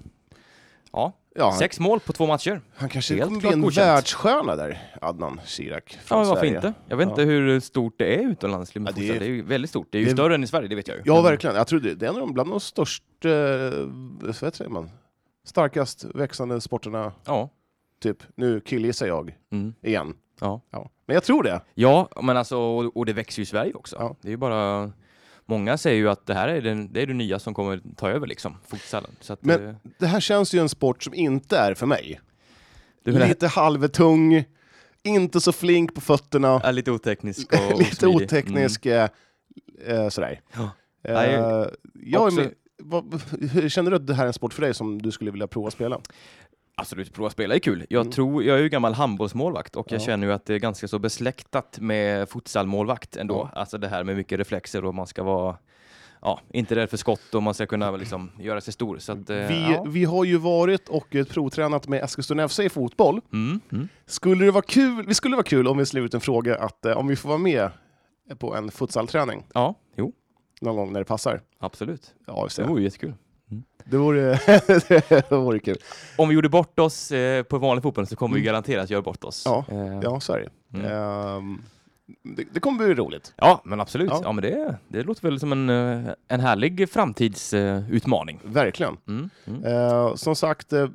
[0.93, 2.61] ja Ja, sex mål på två matcher.
[2.77, 3.87] han kanske helt kommer bli en godkänt.
[3.87, 6.57] världsstjärna där, Adnan Shirak från Ja, varför Sverige.
[6.57, 6.73] inte?
[6.88, 7.11] Jag vet Ja.
[7.11, 9.88] inte hur stort det är utomlands Ja, det är- Det är ju väldigt stort.
[9.90, 11.03] Det är ju det större än i Sverige, det vet jag ju.
[11.07, 11.57] Ja, Men- verkligen.
[11.57, 13.73] Jag tror det, det är en av de, bland de största, eh,
[14.23, 14.90] vad säger man,
[15.45, 17.49] starkast växande sporterna, Ja.
[18.03, 18.23] typ.
[18.35, 19.75] Nu killgissar jag Mm.
[19.83, 20.14] igen.
[20.40, 20.61] Ja.
[20.71, 20.90] Ja.
[21.07, 21.61] Men jag tror det.
[21.75, 23.97] ja, men alltså, och, och det växer ju i Sverige också.
[23.99, 24.16] Ja.
[24.21, 24.93] Det är ju bara...
[25.51, 28.11] Många säger ju att det här är, den, det är det nya som kommer ta
[28.11, 28.57] över, liksom,
[29.29, 32.21] att, Men- eh, Det här känns ju en sport som inte är för mig.
[33.05, 34.45] Lite halvtung,
[35.03, 38.27] inte så flink på fötterna, är lite oteknisk och lite osmidig.
[38.27, 39.09] oteknisk, eh,
[39.87, 40.41] eh, sådär.
[40.53, 40.71] Ja.
[41.05, 44.63] Eh, jag också- med, vad, hur känner du att det här är en sport för
[44.63, 46.01] dig som du skulle vilja prova att spela?
[46.81, 47.87] Absolut, prova spela är kul.
[47.88, 48.12] Jag, Mm.
[48.12, 50.05] tror, jag är ju gammal handbollsmålvakt och jag Ja.
[50.05, 53.51] känner ju att det är ganska så besläktat med futsalmålvakt ändå.
[53.55, 53.61] Ja.
[53.61, 55.57] Alltså det här med mycket reflexer och man ska vara
[56.23, 58.99] ja, inte rädd för skott och man ska kunna liksom göra sig stor.
[58.99, 59.85] Så att, eh, Vi, ja.
[59.88, 63.21] vi har ju varit och eh, provtränat med Eskilstuna FC i fotboll.
[63.33, 63.88] Mm, mm.
[64.07, 66.85] Skulle det vara kul, vi skulle vara kul om vi slår ut en fråga att
[66.87, 67.71] eh, om vi får vara med
[68.38, 70.12] på en futsalträning Ja, jo,
[70.61, 71.40] någon gång när det passar.
[71.59, 72.14] absolut.
[72.27, 72.62] Ja, det.
[72.64, 73.14] vore jättekul.
[73.85, 74.21] Det vore,
[75.09, 75.77] det vore kul.
[76.17, 78.47] Om vi gjorde bort oss eh, på vanlig fotboll så kommer vi Mm.
[78.47, 79.43] garanterat göra bort oss.
[79.47, 80.79] Ja, Eh, Ja, så är det.
[80.79, 80.93] Mm.
[80.93, 81.63] Ehm,
[82.23, 83.33] det, det kommer bli roligt.
[83.37, 84.11] ja men absolut.
[84.11, 84.21] Ja.
[84.25, 84.33] Ja.
[84.33, 88.41] men det, det låter väl som en, eh, en härlig framtidsutmaning.
[88.45, 88.97] Verkligen.
[89.09, 89.65] Mm, mm.
[89.65, 90.89] Eh, som sagt, eh,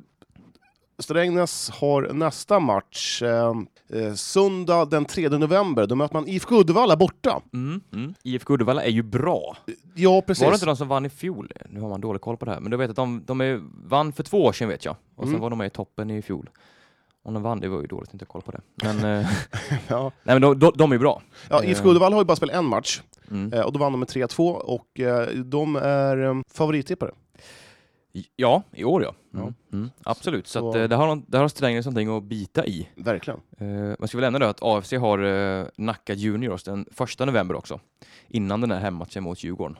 [0.98, 3.52] Strängnäs har nästa match eh,
[3.92, 5.86] eh, söndag den 3 november.
[5.86, 7.40] Då möter man IFK Uddevalla borta.
[7.52, 8.14] Mm, mm.
[8.22, 9.56] IFK Uddevalla är ju bra.
[9.94, 10.42] Ja, precis.
[10.44, 11.52] Var det inte de som vann i fjol?
[11.70, 13.60] Nu har man dålig koll på det här, men du vet att de, de är,
[13.88, 14.96] vann för två år sedan vet jag.
[15.14, 15.40] Och sen Mm.
[15.40, 16.50] var de med i toppen i fjol.
[17.22, 18.60] Om de vann, det var ju dåligt, inte koll på det.
[18.74, 19.26] Men, eh,
[19.88, 20.12] ja.
[20.22, 21.22] nej, men de, de, de är bra.
[21.50, 23.52] Ja, IFK Uddevalla har ju bara spelat en match Mm.
[23.52, 27.10] eh, och då vann de med 3-2 och eh, de är eh, favorittippare.
[28.36, 29.14] Ja, i år ja.
[29.32, 29.38] Ja.
[29.38, 29.54] Mm.
[29.86, 29.92] Mm.
[30.04, 32.88] Absolut, så, Så- att, eh, där har, där har Strängnäs någonting att bita i.
[32.94, 33.40] Verkligen.
[33.58, 37.54] Eh, man ska väl nämna då att AFC har eh, Nacka Juniors den första november
[37.54, 37.80] också.
[38.28, 39.78] Innan den här hemmatchen mot Djurgården.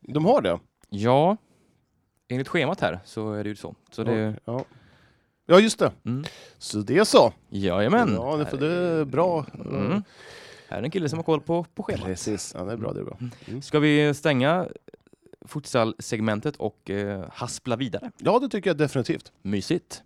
[0.00, 0.58] De har det.
[0.88, 1.36] Ja,
[2.28, 3.74] enligt schemat här så är det ju så.
[3.90, 4.64] Så det, Ja.
[5.46, 5.92] ja, just det.
[6.04, 6.24] mm.
[6.58, 7.32] Så det är så.
[7.48, 8.12] Jajamän.
[8.14, 9.46] Ja, det, för det är bra.
[9.64, 10.02] Mm.
[10.68, 12.04] Här är en kille som har koll på, på schemat.
[12.04, 12.54] Precis.
[12.58, 12.92] Ja, det är bra.
[12.92, 13.18] Det är bra.
[13.48, 13.62] Mm.
[13.62, 14.66] Ska vi stänga
[15.50, 18.10] futsal-segmentet och eh, haspla vidare?
[18.18, 19.32] Ja, det tycker jag definitivt.
[19.42, 20.02] Mysigt.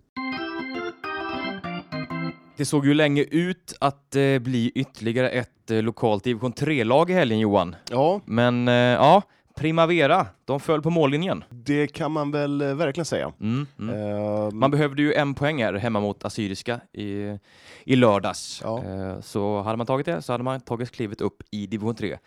[2.57, 7.13] Det såg ju länge ut att eh, bli ytterligare ett eh, lokalt division 3-lag i
[7.13, 7.75] helgen Johan.
[7.89, 9.21] Ja, Men eh, ja,
[9.55, 11.43] Primavera, de föll på mållinjen.
[11.49, 13.33] det kan man väl eh, verkligen säga.
[13.41, 13.95] Mm, mm.
[13.95, 17.37] Eh, Man behövde ju en poäng här hemma mot Assyriska i,
[17.83, 18.61] i lördags.
[18.63, 18.83] Ja.
[18.83, 22.17] Eh, Så hade man tagit det så hade man tagit klivet upp i division 3.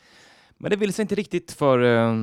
[0.58, 2.14] Men det ville sig inte riktigt för eh,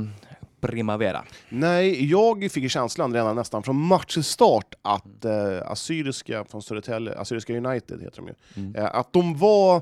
[0.68, 1.24] Primavera.
[1.50, 5.32] Nej, jag fick känslan redan nästan från matchstart att eh,
[5.72, 8.76] Assyriska från Södertälje, Assyriska United heter de ju, Mm.
[8.76, 9.82] eh, att de var...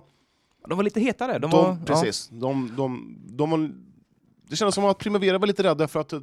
[0.67, 1.31] De var lite hetare.
[1.39, 2.29] De De, var, precis.
[2.31, 3.69] De, de, de var,
[4.49, 6.19] det kändes som att Primavera var lite rädda för att eh,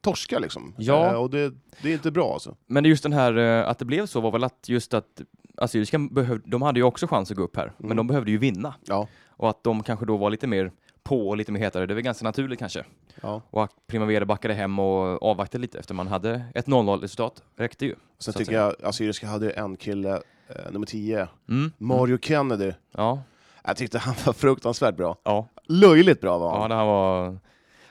[0.00, 0.74] torska liksom.
[0.78, 1.06] Ja.
[1.06, 2.50] Eh, och det, det är inte bra alltså.
[2.50, 2.56] Ja.
[2.66, 5.20] Men just den här, eh, att det blev så var väl att just att
[5.56, 7.96] Assyriska behövde, de hade ju också chans att gå upp här, men Mm.
[7.96, 8.74] de behövde ju vinna.
[8.86, 9.08] Ja.
[9.28, 10.72] Och att de kanske då var lite mer
[11.06, 12.84] på och lite mer hetare, det väl ganska naturligt kanske.
[13.22, 13.42] Ja.
[13.50, 17.94] Och Primavera backade hem och avvaktade lite efter man hade ett 0-0 resultat, räckte ju.
[18.18, 20.12] Sen tycker jag Assyriska hade en kille,
[20.48, 21.72] eh, nummer 10, Mm.
[21.78, 22.72] Mario Kennedy.
[22.96, 23.22] Ja,
[23.64, 25.16] Jag tyckte han var fruktansvärt bra.
[25.24, 25.48] ja.
[25.68, 26.62] Löjligt bra var han.
[26.62, 27.38] ja det här var...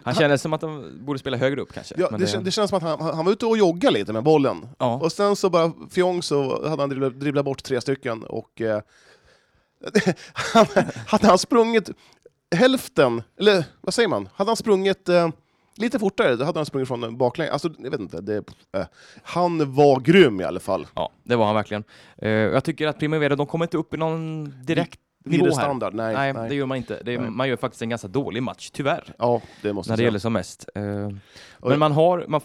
[0.03, 1.95] Han kändes som att de borde spela högre upp kanske.
[1.97, 4.13] Ja, det, kän- det känns som att han, han han var ute och joggade lite
[4.13, 4.68] med bollen.
[4.78, 4.95] ja.
[4.95, 8.82] Och sen så bara fjong så hade han dribblat, dribblat bort tre stycken och eh,
[10.34, 10.66] han,
[11.07, 11.89] hade han sprungit
[12.56, 15.30] hälften, eller vad säger man, hade han sprungit eh,
[15.78, 17.53] lite fortare, då hade han sprungit från baklänges.
[17.53, 18.38] Alltså, jag vet inte, det,
[18.78, 18.86] eh,
[19.24, 20.88] han var grym i alla fall.
[20.95, 21.84] ja, det var han verkligen.
[22.18, 25.51] Eh, jag tycker att Primavera, de kommer inte upp i någon direkt nivå här.
[25.51, 26.14] standard, nej.
[26.14, 26.49] Nej, nej.
[26.49, 26.95] det gör man inte.
[27.06, 30.08] Är, man gör faktiskt en ganska dålig match, tyvärr, Ja, det måste när det säga.
[30.08, 30.70] gäller som mest.
[30.76, 30.84] Eh,
[31.70, 32.41] men man har, man,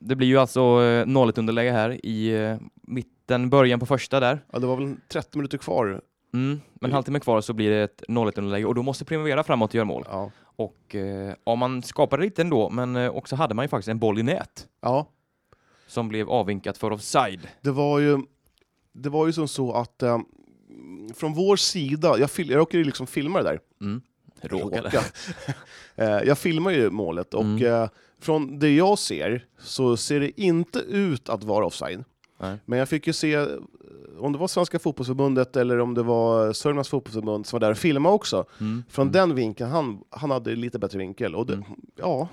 [0.00, 4.40] det blir ju alltså eh, 0-1 underläge här i eh, mitten, början på första där.
[4.52, 6.00] Ja, det var väl 30 minuter kvar.
[6.34, 6.92] Mm, men en Mm.
[6.92, 9.84] halvtimme kvar så blir det ett 0-1 underläge och då måste Primavera framåt och göra
[9.84, 10.04] mål.
[10.08, 10.30] Ja.
[10.56, 13.98] Och eh, ja, man skapade lite ändå, men eh, också hade man ju faktiskt en
[13.98, 15.06] boll i nät ja,
[15.86, 17.48] som blev avvinkat för offside.
[17.60, 18.18] det var ju,
[18.92, 20.18] det var ju som så att eh,
[21.14, 23.60] från vår sida, jag, fil, jag råkade ju liksom filma det där.
[23.80, 24.02] Mm.
[24.40, 24.82] Råkade.
[24.82, 25.00] Råka.
[25.98, 27.66] Eh, jag filmar ju målet och Mm.
[27.82, 27.88] eh,
[28.20, 32.04] från det jag ser så ser det inte ut att vara offside.
[32.40, 32.56] Nej.
[32.64, 33.46] Men jag fick ju se eh,
[34.18, 37.78] om det var Svenska fotbollsförbundet eller om det var Sörmlands fotbollsförbund som var där och
[37.78, 38.44] filmade också.
[38.60, 38.84] Mm.
[38.88, 39.12] Från Mm.
[39.12, 41.34] den vinkeln, han, han hade lite bättre vinkel.
[41.34, 41.64] Och det, Mm.
[41.96, 42.28] ja,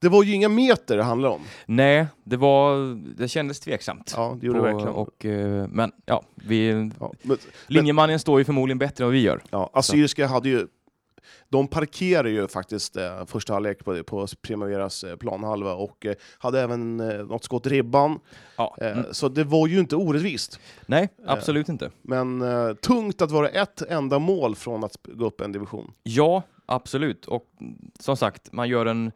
[0.00, 1.40] det var ju inga meter det handlade om.
[1.66, 4.14] Nej, det var, det kändes tveksamt.
[4.16, 4.94] Ja, det gjorde På- det verkligen.
[4.94, 9.20] Och, eh, men ja, vi, ja, men, linjemannen står ju förmodligen bättre än vad vi
[9.22, 9.42] gör.
[9.50, 10.66] ja, Assyriska hade ju
[11.50, 16.60] de parkerade ju faktiskt eh, första halvlek på, på Primaveras eh, planhalva och eh, hade
[16.60, 18.20] även eh, något skott i ribban.
[18.56, 18.76] Ja.
[18.80, 19.14] Eh, Mm.
[19.14, 20.60] Så det var ju inte orättvist.
[20.86, 21.90] Nej, absolut inte.
[22.02, 25.92] Men eh, tungt att vara ett enda mål från att gå upp en division.
[26.02, 27.26] Ja, absolut.
[27.26, 29.12] Och mm, som sagt, man gör en...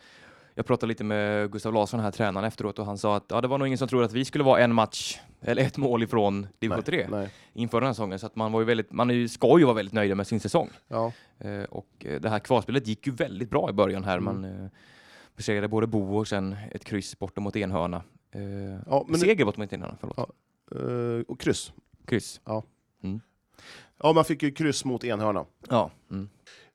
[0.55, 3.49] Jag pratade lite med Gustav Larsson, här tränaren, efteråt och han sa att ja, det
[3.49, 6.47] var nog ingen som trodde att vi skulle vara en match eller ett mål ifrån
[6.59, 7.29] division 3 Nej.
[7.53, 8.19] inför den här säsongen.
[8.19, 10.27] Så att man, var ju väldigt, man är ju, ska ju vara väldigt nöjda med
[10.27, 10.71] sin säsong.
[10.89, 11.13] Ja.
[11.39, 14.19] Eh, och eh, det här kvarspelet gick ju väldigt bra i början här.
[14.19, 14.25] Mm.
[14.25, 14.69] Man eh,
[15.37, 18.03] besegrade både Bo och sen ett kryss borta mot Enhörna.
[18.33, 18.43] Eh,
[18.87, 20.17] Ja, men seger borta mot Enhörna, förlåt.
[20.17, 20.27] Ja.
[20.77, 21.73] eh, och kryss.
[22.07, 22.41] Kryss.
[24.05, 25.45] Ja, man fick ju kryss mot Enhörna.
[25.69, 25.91] Ja.
[26.11, 26.29] Mm.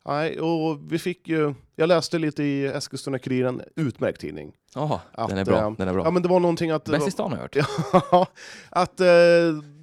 [0.07, 4.53] Nej, och vi fick ju, jag läste lite i Eskilstuna-Kuriren, utmärkt tidning.
[4.75, 5.57] Jaha, den är bra.
[5.57, 6.03] eh, Den är bra.
[6.03, 6.85] Ja, men det var någonting att...
[6.85, 7.63] Bäst i stan har jag
[8.11, 8.29] hört.
[8.69, 9.07] Att eh,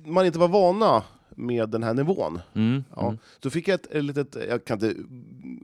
[0.07, 1.03] man inte var vana
[1.37, 2.41] med den här nivån.
[2.55, 2.85] Mm.
[2.97, 3.03] Ja.
[3.07, 3.18] Mm.
[3.43, 4.95] Så fick jag ett, ett litet, jag kan inte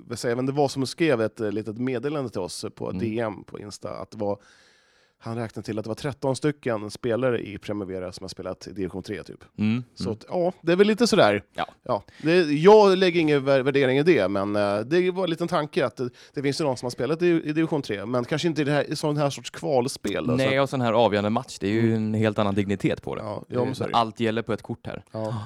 [0.06, 2.98] vad säga vem det var som skrev ett eh, litet meddelande till oss på Mm.
[2.98, 4.38] DM på Insta, att det var,
[5.22, 8.72] han räknade till att det var 13 stycken spelare i Primavera som har spelat i
[8.72, 9.44] division 3 typ.
[9.58, 9.84] Mm.
[9.94, 10.12] Så Mm.
[10.12, 11.42] att, ja, det är väl lite sådär.
[11.54, 11.66] Ja.
[11.82, 15.48] Ja, det, jag lägger ingen vär- värdering i det, men eh, det var en liten
[15.48, 18.24] tanke att det, det finns ju någon som har spelat i, i division 3, men
[18.24, 20.26] kanske inte i, det här, sån här sorts kvalspel.
[20.26, 22.54] Då, så Nej, att, och sån här avgörande match, det är ju en helt annan
[22.54, 23.22] dignitet på det.
[23.22, 23.90] ja, ja, så det.
[23.92, 25.04] Allt gäller på ett kort här.
[25.12, 25.44] ja.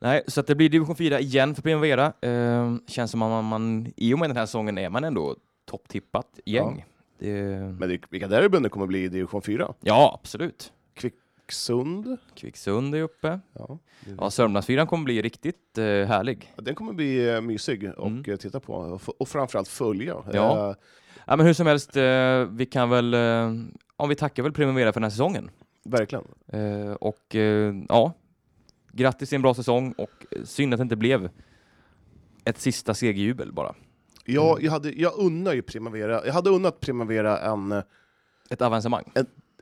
[0.00, 2.12] Nej, så att det blir division 4 igen för Primavera.
[2.20, 5.36] Eh, känns som att man, man, i och med den här säsongen är man ändå
[5.70, 6.84] topptippat gäng.
[7.18, 7.32] Det,
[7.78, 9.74] Men det, vilka derbyn det kommer bli i division 4?
[9.80, 10.72] ja, absolut.
[10.94, 12.16] Kvicksund?
[12.34, 13.40] Kvicksund är uppe.
[13.52, 13.78] Ja.
[14.18, 16.52] Ja, Sörmlandsfyran kommer bli riktigt eh, härlig.
[16.56, 18.24] Ja, Den kommer bli eh, mysig att Mm.
[18.28, 20.16] eh, titta på och, och framförallt följa.
[20.32, 20.70] Ja.
[20.70, 20.76] Eh,
[21.26, 23.20] Ja, men hur som helst, eh, vi kan väl, eh,
[23.98, 25.50] ja, vi tackar väl Primavera för den här säsongen.
[25.84, 26.24] verkligen.
[26.46, 27.34] Eh, och
[27.88, 28.12] ja,
[28.92, 31.30] grattis till en bra säsong och synd att det inte blev
[32.44, 33.74] ett sista segerjubel bara.
[34.24, 34.64] Jag, Mm.
[34.64, 37.82] jag, hade, jag unnar ju Primavera, jag hade unnat Primavera en,
[38.50, 39.04] Ett avancemang.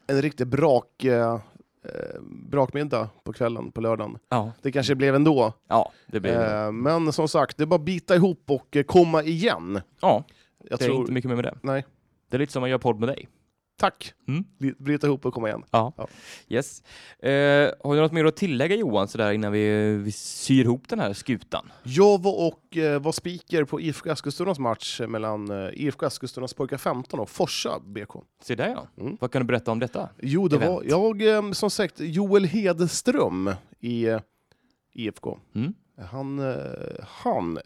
[0.06, 4.18] en riktig brak, eh, eh, brakmiddag på kvällen på lördagen.
[4.28, 5.52] Ja, Det kanske blev ändå.
[5.68, 8.82] ja det blir Eh, men som sagt, det är bara att bita ihop och eh,
[8.82, 9.80] komma igen.
[10.00, 10.24] Ja,
[10.58, 11.00] Jag det är tror...
[11.00, 11.58] inte mycket mer med det.
[11.62, 11.84] Nej.
[12.30, 13.28] Det är lite som man gör podd med dig.
[13.82, 14.14] Tack!
[14.28, 14.44] Mm.
[14.58, 15.64] Bry- Bryta ihop och komma igen.
[15.70, 15.92] Ja.
[15.96, 16.08] Ja.
[16.48, 16.82] Yes.
[17.18, 17.30] Eh,
[17.84, 21.12] har du något mer att tillägga Johan, sådär innan vi, vi syr ihop den här
[21.12, 21.72] skutan?
[21.82, 26.76] Jag var och eh, var speaker på IFK Eskilstunas match mellan eh, IFK Eskilstunas pojkar
[26.76, 28.10] 15 och Forsa BK.
[28.42, 28.86] Se där ja.
[29.02, 29.16] Mm.
[29.20, 30.08] Vad kan du berätta om detta?
[30.22, 30.70] Jo, det Event.
[30.70, 34.20] var jag, eh, som sagt, Joel Hedström i eh,
[34.92, 35.38] IFK.
[35.54, 35.74] Mm.
[36.10, 36.54] Han, eh,
[37.08, 37.58] han,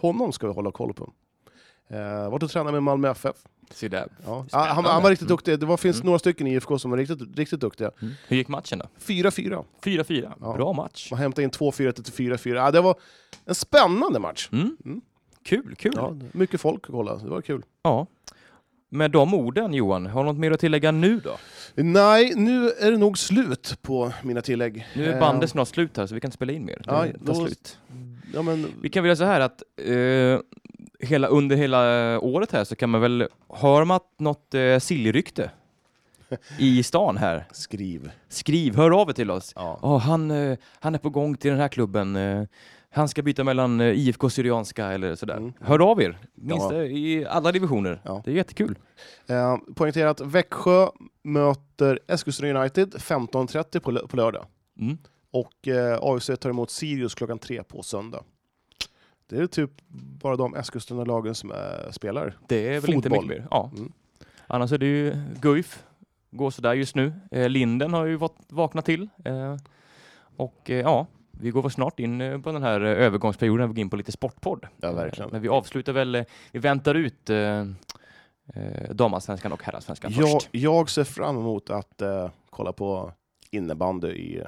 [0.00, 1.12] honom ska vi hålla koll på.
[1.90, 3.36] Eh, varit och tränat med Malmö FF.
[3.70, 4.08] Se där.
[4.26, 4.44] Ja.
[4.48, 4.72] Spännande.
[4.72, 5.60] Han, han var riktigt duktig.
[5.60, 6.06] Det var, finns Mm.
[6.06, 7.90] några stycken i IFK som var riktigt, riktigt duktiga.
[8.02, 8.14] Mm.
[8.28, 8.86] Hur gick matchen då?
[9.06, 9.64] 4-4.
[9.84, 10.32] 4-4.
[10.40, 10.52] Ja.
[10.52, 11.10] Bra match.
[11.10, 12.54] Man hämtade in 2-4 till 4-4.
[12.54, 12.94] Ja, det var
[13.44, 14.48] en spännande match.
[14.52, 14.76] Mm.
[14.84, 15.00] Mm.
[15.42, 15.92] Kul, kul.
[15.96, 17.16] Ja, mycket folk att kolla.
[17.16, 17.62] Det var kul.
[17.82, 18.06] Ja.
[18.90, 21.36] Med de orden Johan, har du något mer att tillägga nu då?
[21.74, 24.86] Nej, nu är det nog slut på mina tillägg.
[24.96, 26.82] Nu är Eh, bandet snart slut här så vi kan inte spela in mer.
[26.86, 27.78] Ja, då- slut.
[28.34, 30.40] Ja, men, Vi kan väl göra så här att eh,
[30.98, 31.80] hela, under hela
[32.20, 35.50] året här så kan man väl, hör man att något eh, sillrykte
[36.58, 38.10] i stan här, skriv.
[38.28, 39.52] skriv, hör av er till oss.
[39.56, 39.78] Ja.
[39.82, 42.16] Ja, han, eh, han är på gång till den här klubben.
[42.16, 42.42] eh,
[42.90, 45.36] Han ska byta mellan eh, IFK Syrianska eller sådär.
[45.36, 45.52] Mm.
[45.60, 46.76] Hör av er, minst Ja.
[46.76, 48.00] eh, i alla divisioner.
[48.04, 48.22] Ja.
[48.24, 48.78] Det är jättekul.
[49.26, 50.88] Eh, poängtera att Växjö
[51.22, 54.46] möter Eskilstuna United 15.30 på, lö- på lördag.
[54.80, 54.98] Mm.
[55.30, 58.22] Och eh, AFC tar emot Sirius klockan tre på söndag.
[59.28, 59.70] Det är typ
[60.22, 62.34] bara de Eskilstuna-lagen som eh, spelar.
[62.46, 63.26] Det är väl inte Fotboll.
[63.26, 63.48] mycket mer.
[63.50, 63.70] Ja.
[63.76, 63.92] Mm.
[64.46, 65.84] Annars är det ju Guif,
[66.30, 67.12] går sådär just nu.
[67.30, 69.08] Eh, Linden har ju varit, vaknat till.
[69.24, 69.56] Eh,
[70.36, 73.66] och eh, ja, vi går väl snart in eh, på den här eh, övergångsperioden när
[73.66, 74.66] vi går in på lite sportpodd.
[74.76, 75.30] Ja, verkligen.
[75.30, 77.30] Men vi avslutar väl, vi väntar ut
[78.90, 80.48] damallsvenskan och herrallsvenskan först.
[80.50, 82.02] jag ser fram emot att
[82.50, 83.12] kolla på
[83.50, 84.42] innebandy i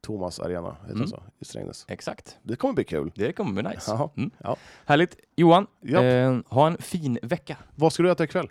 [0.00, 1.06] Thomas Arena heter Mm.
[1.08, 1.84] så, i Strängnäs.
[1.88, 3.12] Exakt, Det kommer bli kul.
[3.14, 3.92] det kommer bli nice.
[4.16, 4.30] Mm.
[4.38, 4.56] Ja.
[4.86, 5.16] Härligt.
[5.36, 7.56] Johan, eh, ha en fin vecka.
[7.74, 8.48] Vad ska du äta ikväll?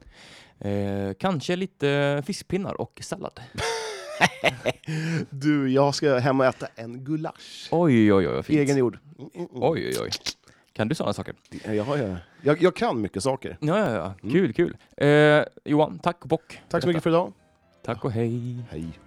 [0.60, 3.39] Eh, kanske lite fiskpinnar och sallad.
[5.30, 7.68] Du, jag ska hem och äta en gulasch.
[7.72, 8.60] Oj, oj, oj, fint.
[8.60, 9.00] Egengjord.
[9.20, 9.48] Mm, mm.
[9.54, 10.10] Oj, oj, oj.
[10.74, 11.36] Kan du sådana saker?
[11.66, 12.16] Ja, ja, ja.
[12.41, 13.58] Jag, jag kan mycket saker.
[13.62, 14.14] Ja, ja, ja.
[14.24, 14.34] Mm.
[14.34, 14.78] Kul, kul.
[14.98, 16.62] Eh, Johan, tack och bock.
[16.70, 17.34] Tack så mycket för idag.
[17.86, 18.64] Tack och hej.
[18.70, 19.00] Hej.